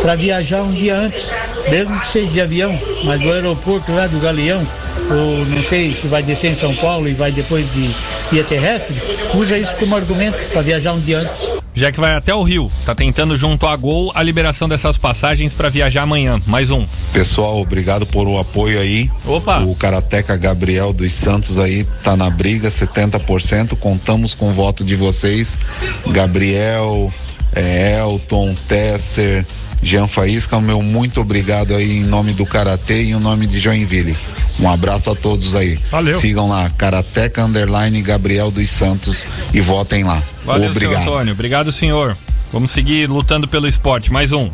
[0.00, 1.32] para viajar um dia antes,
[1.68, 4.64] mesmo que seja de avião, mas do aeroporto lá do Galeão,
[5.10, 7.90] ou não sei se vai descer em São Paulo e vai depois de
[8.30, 8.94] via terrestre,
[9.34, 11.63] usa isso como argumento para viajar um dia antes.
[11.74, 15.52] Já que vai até o Rio, tá tentando junto a Gol a liberação dessas passagens
[15.52, 16.40] para viajar amanhã.
[16.46, 16.86] Mais um.
[17.12, 19.10] Pessoal, obrigado por o apoio aí.
[19.26, 19.58] Opa!
[19.58, 23.76] O Karateca Gabriel dos Santos aí tá na briga, 70%.
[23.76, 25.58] Contamos com o voto de vocês.
[26.06, 27.12] Gabriel,
[27.56, 29.44] eh, Elton, Tesser,
[29.82, 34.16] Jean Faísca, meu muito obrigado aí em nome do Karatê e em nome de Joinville.
[34.60, 35.78] Um abraço a todos aí.
[35.90, 36.20] Valeu.
[36.20, 40.22] Sigam lá, Karateca Underline Gabriel dos Santos e votem lá.
[40.44, 41.02] Valeu, senhor obrigado.
[41.08, 41.32] Antônio.
[41.34, 42.16] Obrigado, senhor.
[42.52, 44.12] Vamos seguir lutando pelo esporte.
[44.12, 44.48] Mais um.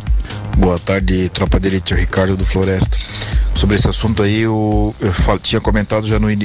[0.56, 2.96] Boa tarde, tropa de elite, o Ricardo do Floresta.
[3.54, 6.38] Sobre esse assunto aí, eu, eu fal- tinha comentado já no eh,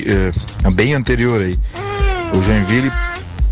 [0.74, 1.58] bem anterior aí.
[2.34, 2.92] O Joinville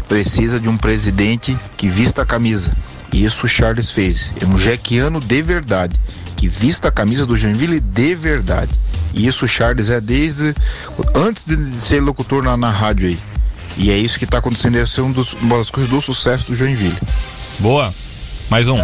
[0.08, 2.74] precisa de um presidente que vista a camisa.
[3.12, 4.32] E isso o Charles fez.
[4.42, 5.96] É um jequiano de verdade,
[6.36, 8.72] que vista a camisa do Joinville de verdade.
[9.14, 10.54] E isso o Charles é desde
[11.14, 13.20] antes de ser locutor na, na rádio aí.
[13.78, 16.48] E é isso que está acontecendo, essa é um dos, uma das coisas do sucesso
[16.48, 16.98] do Joinville.
[17.60, 17.94] Boa.
[18.50, 18.78] Mais um.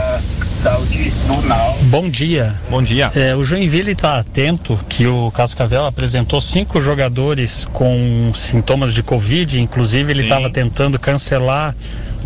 [1.84, 2.56] Bom dia.
[2.70, 3.12] Bom dia.
[3.14, 9.62] É, o Joinville está atento que o Cascavel apresentou cinco jogadores com sintomas de Covid.
[9.62, 11.76] Inclusive, ele estava tentando cancelar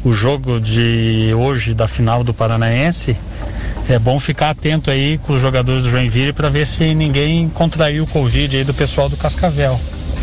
[0.06, 3.18] o jogo de hoje da final do Paranaense.
[3.90, 8.04] É bom ficar atento aí com os jogadores do Joinville para ver se ninguém contraiu
[8.04, 9.80] o Covid aí do pessoal do Cascavel.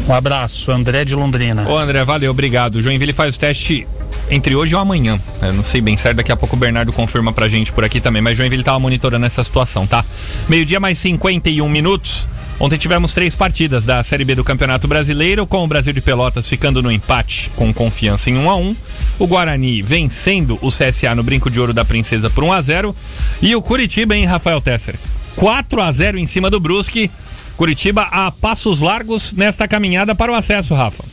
[0.09, 1.69] Um abraço, André de Londrina.
[1.69, 2.77] Ô André, valeu, obrigado.
[2.77, 3.87] O Joinville faz o teste
[4.31, 5.21] entre hoje ou amanhã.
[5.43, 8.01] Eu não sei bem certo, daqui a pouco o Bernardo confirma pra gente por aqui
[8.01, 8.23] também.
[8.23, 10.05] Mas Joinville tava monitorando essa situação, tá?
[10.49, 12.27] Meio-dia mais 51 minutos.
[12.61, 16.47] Ontem tivemos três partidas da Série B do Campeonato Brasileiro, com o Brasil de Pelotas
[16.47, 18.77] ficando no empate com confiança em 1 a 1
[19.19, 22.97] o Guarani vencendo o CSA no Brinco de Ouro da Princesa por 1 a 0
[23.41, 24.97] e o Curitiba, hein, Rafael Tesser?
[25.37, 27.11] 4 a 0 em cima do Brusque.
[27.57, 31.05] Curitiba a passos largos nesta caminhada para o acesso, Rafa.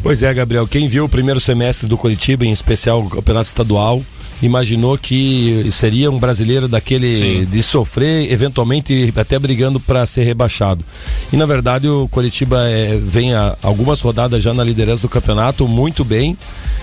[0.00, 0.66] Pois é, Gabriel.
[0.66, 4.00] Quem viu o primeiro semestre do Curitiba, em especial o campeonato estadual,
[4.42, 10.84] imaginou que seria um brasileiro daquele de sofrer, eventualmente até brigando para ser rebaixado.
[11.32, 15.66] E na verdade o Curitiba é, vem há algumas rodadas já na liderança do campeonato,
[15.66, 16.36] muito bem.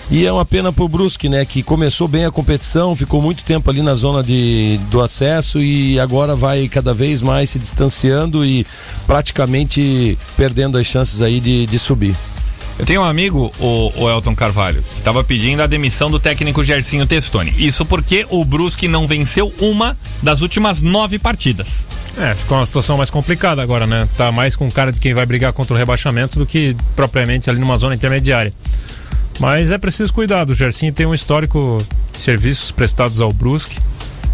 [0.10, 1.46] E é uma pena pro Brusque, né?
[1.46, 5.98] Que começou bem a competição, ficou muito tempo ali na zona de, do acesso e
[6.02, 8.66] agora vai cada vez mais se distanciando e
[9.08, 12.14] praticamente perdendo as chances aí de, de subir.
[12.80, 16.64] Eu tenho um amigo, o, o Elton Carvalho, que estava pedindo a demissão do técnico
[16.64, 17.54] Gersinho Testoni.
[17.58, 21.86] Isso porque o Brusque não venceu uma das últimas nove partidas.
[22.18, 24.08] É, ficou uma situação mais complicada agora, né?
[24.18, 27.60] Tá mais com cara de quem vai brigar contra o rebaixamento do que propriamente ali
[27.60, 28.54] numa zona intermediária.
[29.40, 30.52] Mas é preciso cuidado.
[30.52, 33.78] O Gersinho tem um histórico de serviços prestados ao Brusque.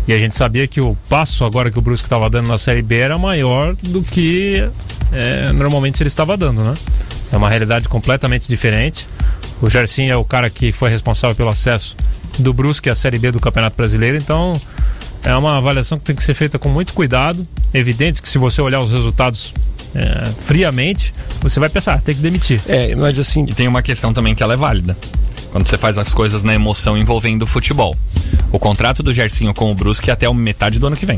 [0.08, 2.82] E a gente sabia que o passo agora que o Brusque estava dando na Série
[2.82, 4.64] B era maior do que
[5.12, 6.74] é, normalmente ele estava dando, né?
[7.32, 9.08] É uma realidade completamente diferente.
[9.62, 11.96] O Gersinho é o cara que foi responsável pelo acesso
[12.40, 14.60] do Brusque à Série B do Campeonato Brasileiro, então
[15.24, 17.46] é uma avaliação que tem que ser feita com muito cuidado.
[17.74, 19.54] Evidente que se você olhar os resultados
[19.96, 22.62] é, friamente, você vai pensar, ah, tem que demitir.
[22.68, 23.46] É, mas assim.
[23.48, 24.98] E tem uma questão também que ela é válida.
[25.52, 27.96] Quando você faz as coisas na emoção envolvendo o futebol.
[28.52, 31.18] O contrato do Gersinho com o Brusque é até a metade do ano que vem.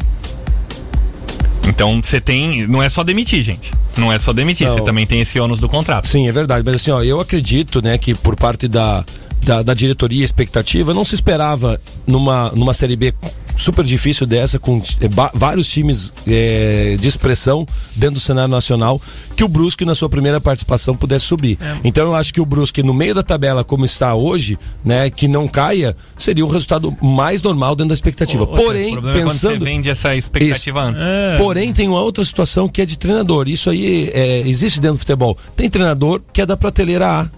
[1.80, 2.68] Então você tem.
[2.68, 3.72] Não é só demitir, gente.
[3.96, 4.74] Não é só demitir, Não.
[4.74, 6.10] você também tem esse ônus do contrato.
[6.10, 6.62] Sim, é verdade.
[6.66, 9.06] Mas assim, ó, eu acredito, né, que por parte da,
[9.44, 13.14] da, da diretoria expectativa, não se esperava numa, numa Série B
[13.58, 14.82] super difícil dessa, com
[15.12, 19.02] ba- vários times eh, de expressão dentro do cenário nacional,
[19.36, 21.58] que o Brusque, na sua primeira participação, pudesse subir.
[21.84, 25.28] Então eu acho que o Brusque, no meio da tabela, como está hoje, né, que
[25.28, 28.44] não caia, seria um resultado mais normal dentro da expectativa.
[28.44, 29.60] O- o- Porém, o é pensando.
[29.60, 30.88] você vende essa expectativa Isso.
[30.90, 31.02] antes.
[31.04, 31.38] É.
[31.38, 33.50] Porém, tem uma outra situação que é de treinador.
[33.50, 35.38] Isso aí é, existe dentro do futebol.
[35.58, 37.30] Tem treinador que é da prateleira A.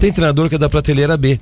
[0.00, 1.38] Tem treinador que é da prateleira B.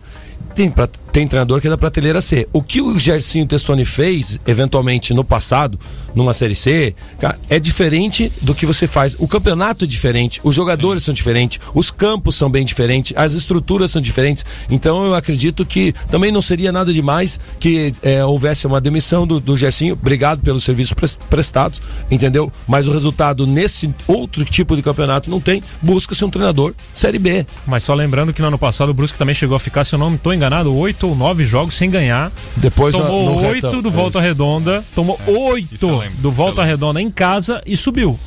[0.55, 2.47] Tem, pra- tem treinador que é da prateleira C.
[2.53, 5.79] O que o Gersinho Testoni fez, eventualmente, no passado,
[6.15, 9.17] numa Série C, cara, é diferente do que você faz.
[9.19, 13.91] O campeonato é diferente, os jogadores são diferentes, os campos são bem diferentes, as estruturas
[13.91, 14.45] são diferentes.
[14.71, 19.41] Então eu acredito que também não seria nada demais que é, houvesse uma demissão do,
[19.41, 19.95] do Gersinho.
[19.95, 22.53] Obrigado pelos serviços pres- prestados, entendeu?
[22.67, 25.63] Mas o resultado nesse outro tipo de campeonato não tem.
[25.81, 27.47] Busca-se um treinador Série B.
[27.67, 29.99] Mas só lembrando que no ano passado o Brusque também chegou a ficar, se eu
[29.99, 32.33] não estou enganado, oito ou nove jogos sem ganhar.
[32.57, 37.77] Depois tomou oito do é Volta Redonda, tomou oito do Volta Redonda em casa e
[37.77, 38.19] subiu,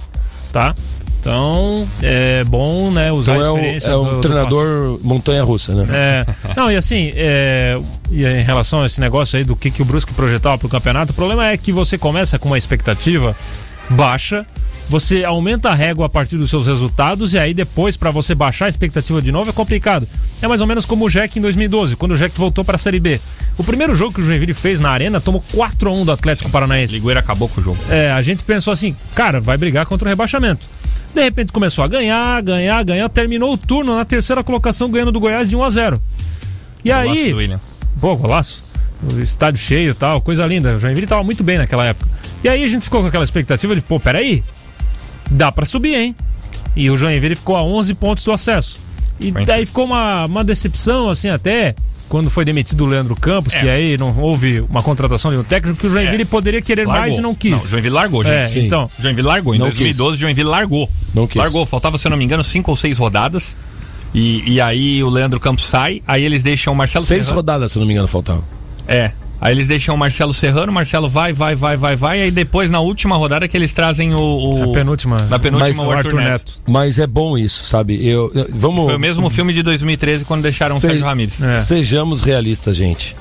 [0.52, 0.76] tá?
[1.20, 5.00] Então é bom, né, usar Então a é um, experiência é um do- do treinador
[5.04, 5.86] montanha-russa, né?
[5.92, 7.80] É, não, e assim, é,
[8.12, 11.14] e em relação a esse negócio aí do que, que o Brusque projetava pro campeonato,
[11.14, 13.36] o problema é que você começa com uma expectativa
[13.90, 14.46] baixa,
[14.90, 18.66] você aumenta a régua a partir dos seus resultados e aí depois para você baixar
[18.66, 20.08] a expectativa de novo é complicado.
[20.42, 22.80] É mais ou menos como o Jack em 2012, quando o Jack voltou para a
[22.80, 23.20] Série B.
[23.58, 26.50] O primeiro jogo que o Joinville fez na Arena tomou 4 a 1 do Atlético
[26.50, 26.94] Paranaense.
[26.94, 27.78] Ligueira acabou com o jogo.
[27.90, 30.62] É, a gente pensou assim, cara, vai brigar contra o rebaixamento.
[31.14, 35.20] De repente começou a ganhar, ganhar, ganhar, terminou o turno na terceira colocação ganhando do
[35.20, 36.02] Goiás de 1 a 0.
[36.84, 37.60] E Golaço aí, do William.
[38.00, 38.64] pô, golaço.
[39.02, 40.76] O estádio cheio e tal, coisa linda.
[40.76, 42.10] O Joinville tava muito bem naquela época.
[42.44, 44.44] E aí a gente ficou com aquela expectativa de, pô, peraí,
[45.32, 46.16] dá pra subir, hein?
[46.76, 48.80] E o Joinville ficou a 11 pontos do acesso.
[49.20, 51.74] E daí ficou uma, uma decepção, assim, até
[52.10, 53.60] quando foi demitido o Leandro Campos, É.
[53.62, 57.02] que aí não houve uma contratação de um técnico, que o Joinville poderia querer Largou.
[57.02, 57.52] mais e não quis.
[57.52, 58.34] Não, o Joinville largou, gente.
[58.36, 58.66] É, Sim.
[58.68, 58.90] então.
[59.00, 59.56] Joinville largou.
[59.56, 60.90] Em Não 2012, o Joinville largou.
[61.16, 61.38] Não quis.
[61.38, 61.66] Largou.
[61.66, 63.58] Faltava, se eu não me engano, cinco ou seis rodadas.
[64.14, 67.72] E, e aí o Leandro Campos sai, aí eles deixam o Marcelo Seis Serrano- rodadas,
[67.72, 68.44] se não me engano, faltavam.
[68.88, 69.12] É.
[69.46, 72.22] Aí eles deixam o Marcelo Serrano, o Marcelo vai, vai, vai, vai, vai.
[72.22, 74.20] Aí depois, na última rodada, que eles trazem o.
[74.20, 75.18] o A penúltima.
[75.30, 76.62] Na penúltima, Mas o Arthur, Neto.
[76.68, 77.96] Mas é bom isso, sabe?
[78.08, 78.86] Eu, eu- vamos.
[78.86, 81.36] Foi o mesmo filme de 2013 quando deixaram o Se- Sérgio Ramírez.
[81.68, 83.16] Sejamos realistas, gente.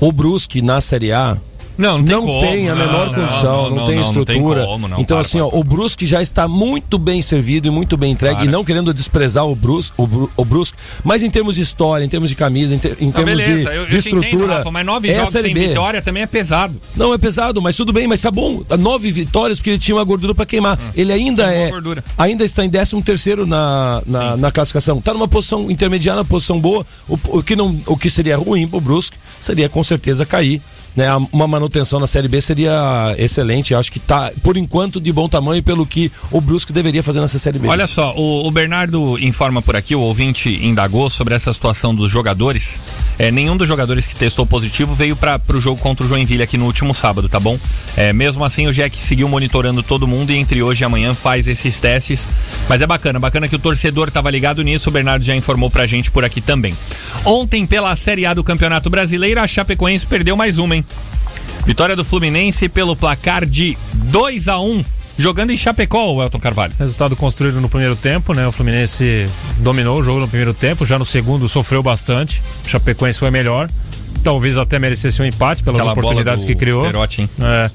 [0.00, 1.36] O Brusque na Série A
[1.78, 4.12] Não, não tem como, tem a não, menor não, condição, não, não, não, tem não,
[4.12, 4.64] não tem estrutura.
[4.66, 7.96] como, não, então, para, assim, ó, o Brusque já está muito bem servido e muito
[7.96, 8.34] bem entregue.
[8.36, 8.44] Para.
[8.44, 12.04] E não querendo desprezar o Brusque, o, Bru- o Brusque, mas em termos de história,
[12.04, 14.24] em termos de camisa, em, ter- em Não, termos de, beleza, eu, eu de entendo,
[14.24, 14.56] estrutura.
[14.56, 16.74] Rafa, mas nove é jogos Série sem vitória também é pesado.
[16.96, 18.62] Não, é pesado, mas tudo bem, mas tá bom.
[18.78, 20.78] Nove vitórias porque ele tinha uma gordura para queimar.
[20.96, 21.70] Ele ainda é.
[22.18, 25.00] Ainda está em 13 terceiro na, na, na classificação.
[25.00, 26.84] Tá numa posição intermediária, posição boa.
[27.08, 30.60] O, o que não, o que seria ruim pro Brusque seria com certeza cair.
[30.96, 33.74] Né, uma manutenção na Série B seria excelente.
[33.74, 37.38] Acho que tá, por enquanto, de bom tamanho pelo que o Brusque deveria fazer nessa
[37.38, 37.68] Série B.
[37.68, 42.10] Olha só, o, o Bernardo informa por aqui, o ouvinte indagou sobre essa situação dos
[42.10, 42.80] jogadores.
[43.18, 46.56] É, nenhum dos jogadores que testou positivo veio para o jogo contra o Joinville aqui
[46.56, 47.58] no último sábado, tá bom?
[47.96, 51.46] É, mesmo assim, o Jack seguiu monitorando todo mundo e entre hoje e amanhã faz
[51.46, 52.26] esses testes.
[52.68, 55.86] Mas é bacana, bacana que o torcedor estava ligado nisso, o Bernardo já informou pra
[55.86, 56.74] gente por aqui também.
[57.24, 60.77] Ontem, pela Série A do Campeonato Brasileiro, a Chapecoense perdeu mais uma, hein?
[61.66, 64.84] Vitória do Fluminense pelo placar de 2 a 1
[65.18, 66.72] jogando em Chapecó, o Elton Carvalho.
[66.78, 68.46] Resultado construído no primeiro tempo, né?
[68.46, 72.40] O Fluminense dominou o jogo no primeiro tempo, já no segundo sofreu bastante.
[72.64, 73.68] O Chapecoense foi melhor.
[74.22, 76.84] Talvez até merecesse um empate pelas Aquela bola oportunidades do que criou.
[76.84, 77.30] Perotti, hein?
[77.40, 77.70] É.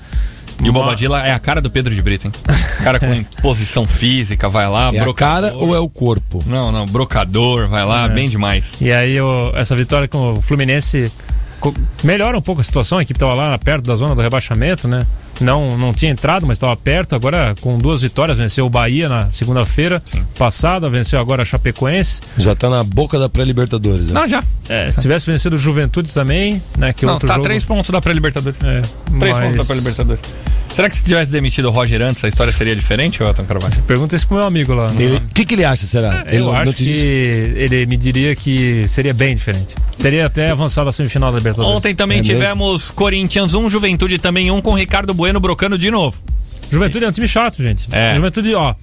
[0.63, 2.33] E o Bobadilla é a cara do Pedro de Brito, hein?
[2.83, 5.49] Cara com imposição física, vai lá, É a brocador.
[5.51, 6.41] cara ou é o corpo?
[6.47, 8.09] Não, não, brocador, vai lá, É.
[8.09, 8.65] bem demais.
[8.79, 11.11] E aí o- essa vitória com o Fluminense
[12.03, 15.01] melhora um pouco a situação, a equipe estava lá perto da zona do rebaixamento, né?
[15.41, 17.15] Não, não tinha entrado, mas estava perto.
[17.15, 20.01] Agora, com duas vitórias, venceu o Bahia na segunda-feira
[20.37, 22.21] passada, venceu agora a Chapecoense.
[22.37, 24.07] Já tá na boca da pré-Libertadores.
[24.07, 24.13] né?
[24.13, 24.43] Não, já.
[24.69, 26.93] É, se tivesse vencido o Juventude também, né?
[26.93, 27.43] Que não, outro tá jogo...
[27.45, 28.57] três pontos da pré-Libertadores.
[28.63, 28.81] É,
[29.19, 30.21] Três mas- pontos da pré-Libertadores.
[30.75, 33.75] Será que se tivesse demitido o Roger antes, a história seria diferente, Elton Carvalho?
[33.83, 34.91] Pergunta isso pro meu amigo lá.
[34.97, 36.23] Ele- O que, que ele acha, será?
[36.27, 37.05] Ele Eu não- acho não que disse?
[37.05, 39.75] ele me diria que seria bem diferente.
[40.01, 41.75] Teria até avançado a semifinal da Libertadores.
[41.77, 46.17] Ontem também tivemos Corinthians 1, Juventude também 1, com Ricardo Bueno brocando de novo.
[46.71, 47.87] Juventude é um time chato, gente.
[47.91, 48.15] É.
[48.15, 48.73] Juventude, ó.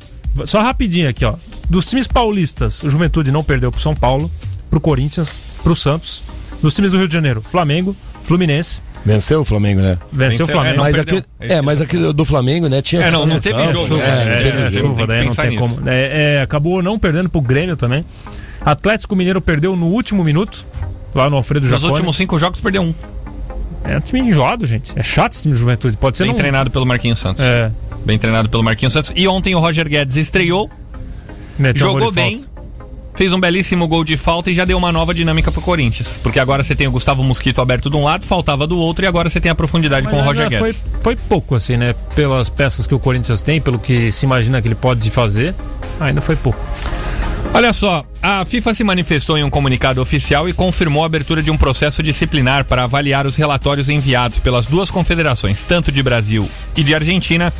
[0.45, 1.35] Só rapidinho aqui, ó.
[1.69, 4.31] Dos times paulistas, o Juventude não perdeu pro São Paulo,
[4.71, 5.33] pro Corinthians,
[5.65, 6.23] pro Santos.
[6.63, 8.81] Dos times do Rio de Janeiro, Flamengo, Fluminense.
[9.05, 9.99] Venceu o Flamengo, né?
[10.13, 10.79] Venceu o Flamengo.
[10.79, 12.83] mas Não aquele, é, mas aquele do Flamengo, né?
[12.83, 13.87] Tinha É, não, não teve jogo.
[13.89, 14.89] chuva, É, não é, teve é, jogo.
[14.89, 15.89] chuva, daí não tem como.
[15.89, 18.05] É, é, acabou não perdendo pro Grêmio também.
[18.61, 20.67] Atlético Mineiro perdeu no último minuto,
[21.15, 21.93] lá no Alfredo Nos Jacone.
[21.93, 22.95] últimos cinco jogos perdeu um.
[23.85, 24.93] É um time enjoado, gente.
[24.95, 25.97] É chato esse time de juventude.
[25.97, 27.43] Pode ser Bem não- treinado pelo Marquinhos Santos.
[27.43, 27.71] É.
[28.05, 29.13] Bem treinado pelo Marquinhos Santos.
[29.17, 30.71] E ontem o Roger Guedes estreou,
[31.59, 32.50] Meteu jogou bem, falta.
[33.21, 36.19] Fez um belíssimo gol de falta e já deu uma nova dinâmica pro Corinthians.
[36.23, 39.07] Porque agora você tem o Gustavo Mosquito aberto de um lado, faltava do outro, e
[39.07, 40.85] agora você tem a profundidade Mas com o Roger foi, Guedes.
[41.03, 41.95] foi pouco, assim, né?
[42.15, 45.55] Pelas peças que o Corinthians tem, pelo que se imagina que ele pode fazer,
[46.01, 46.59] ainda foi pouco.
[47.53, 51.51] Olha só, a FIFA se manifestou em um comunicado oficial e confirmou a abertura de
[51.51, 56.85] um processo disciplinar para avaliar os relatórios enviados pelas duas confederações, tanto de Brasil e
[56.85, 57.53] de Argentina,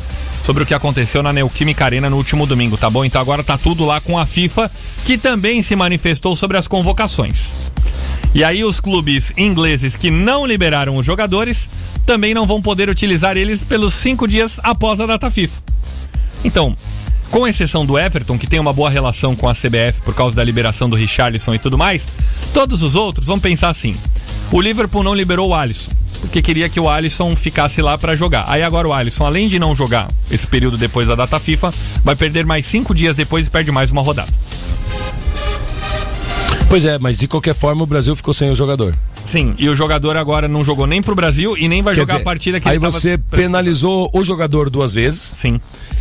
[0.43, 3.05] sobre o que aconteceu na Neoquímica Arena no último domingo, tá bom?
[3.05, 4.71] Então agora tá tudo lá com a FIFA,
[5.05, 7.71] que também se manifestou sobre as convocações.
[8.33, 11.69] E aí os clubes ingleses que não liberaram os jogadores
[12.05, 15.61] também não vão poder utilizar eles pelos cinco dias após a data FIFA.
[16.43, 16.75] Então,
[17.31, 20.43] com exceção do Everton, que tem uma boa relação com a CBF por causa da
[20.43, 22.07] liberação do Richarlison e tudo mais,
[22.53, 23.95] todos os outros vão pensar assim:
[24.51, 28.45] o Liverpool não liberou o Alisson, porque queria que o Alisson ficasse lá para jogar.
[28.47, 31.73] Aí agora o Alisson, além de não jogar esse período depois da data FIFA,
[32.03, 34.31] vai perder mais cinco dias depois e perde mais uma rodada.
[36.71, 38.95] Pois é, mas de qualquer forma o Brasil ficou sem o jogador.
[39.25, 42.13] Sim, e o jogador agora não jogou nem pro Brasil e nem vai Quer jogar
[42.13, 45.19] dizer, a partida que aí ele tava você penalizou o jogador duas vezes.
[45.37, 45.59] Sim.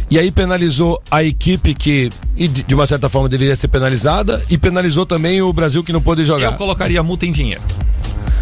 [0.09, 4.41] E aí penalizou a equipe que, de uma certa forma, deveria ser penalizada.
[4.49, 6.53] E penalizou também o Brasil que não pôde jogar.
[6.53, 7.63] Eu colocaria multa em dinheiro.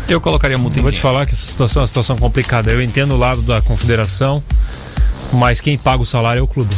[0.07, 1.14] Eu colocaria multa em Eu vou te dinheiro.
[1.14, 2.70] falar que essa situação é uma situação complicada.
[2.70, 4.43] Eu entendo o lado da confederação,
[5.33, 6.74] mas quem paga o salário é o clube.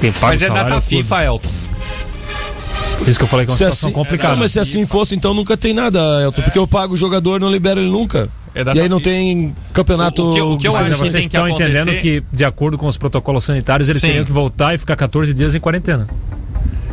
[0.00, 1.02] Quem paga Mas o é salário data o clube.
[1.04, 1.65] FIFA, Elton.
[2.98, 4.32] Por isso que eu falei que é uma Se situação assim, complicada.
[4.34, 6.42] Não, mas se assim fosse, então nunca tem nada, Elton.
[6.42, 8.28] Porque eu pago o jogador não libero ele nunca.
[8.54, 10.22] É e aí não tem campeonato.
[10.22, 12.44] O- o que eu- o que eu acho que Vocês que estão entendendo que, de
[12.44, 14.08] acordo com os protocolos sanitários, eles Sim.
[14.08, 16.08] teriam que voltar e ficar 14 dias em quarentena.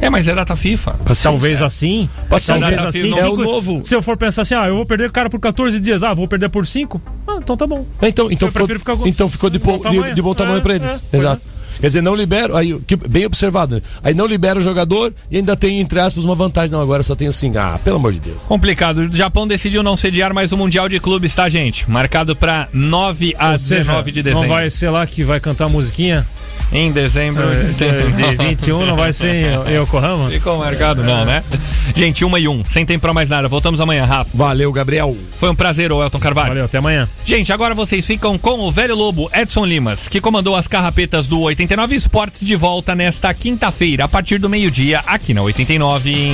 [0.02, 0.96] É, mas é data FIFA.
[1.24, 2.10] Talvez assim.
[2.30, 3.18] Passar talvez data assim.
[3.18, 3.80] É o novo.
[3.84, 6.14] Se eu for pensar assim, ah, eu vou perder o cara por 14 dias, ah,
[6.14, 7.86] vou perder por 5, ah, então tá bom.
[8.02, 10.16] Então, então, Eu ficou, prefiro ficar com- então ficou de, bom bom, de, tamanho.
[10.16, 11.04] de bom tamanho É, pra é, eles.
[11.10, 11.42] pois Exato.
[11.84, 13.82] Quer dizer, não libera, aí, que- bem observado, né?
[14.02, 16.72] Aí não libera o jogador e ainda tem, entre aspas, uma vantagem.
[16.72, 18.38] Não, agora só tem assim, ah, pelo amor de Deus.
[18.48, 19.00] Complicado.
[19.00, 21.92] O Japão decidiu não sediar mais o Mundial de Clubes, tá, gente?
[21.92, 24.48] Marcado pra 9 a Ou seja, 19 de dezembro.
[24.48, 26.26] Não vai ser lá que vai cantar a musiquinha?
[26.74, 27.44] Em dezembro.
[27.44, 29.36] É, de, de 21 não vai ser
[29.68, 30.30] em Yokohama?
[30.30, 31.44] Ficou marcado, não, né?
[31.96, 32.64] Gente, uma e um.
[32.66, 33.48] Sem tempo pra mais nada.
[33.48, 34.32] Voltamos amanhã, Rafa.
[34.34, 35.16] Valeu, Gabriel.
[35.40, 36.50] Foi um prazer, Elton Carvalho.
[36.50, 37.08] Valeu, até amanhã.
[37.24, 41.42] Gente, agora vocês ficam com o velho lobo Edson Limas, que comandou as carrapetas do
[41.42, 46.34] 89 Esportes de volta nesta quinta-feira, a partir do meio-dia, aqui na 89.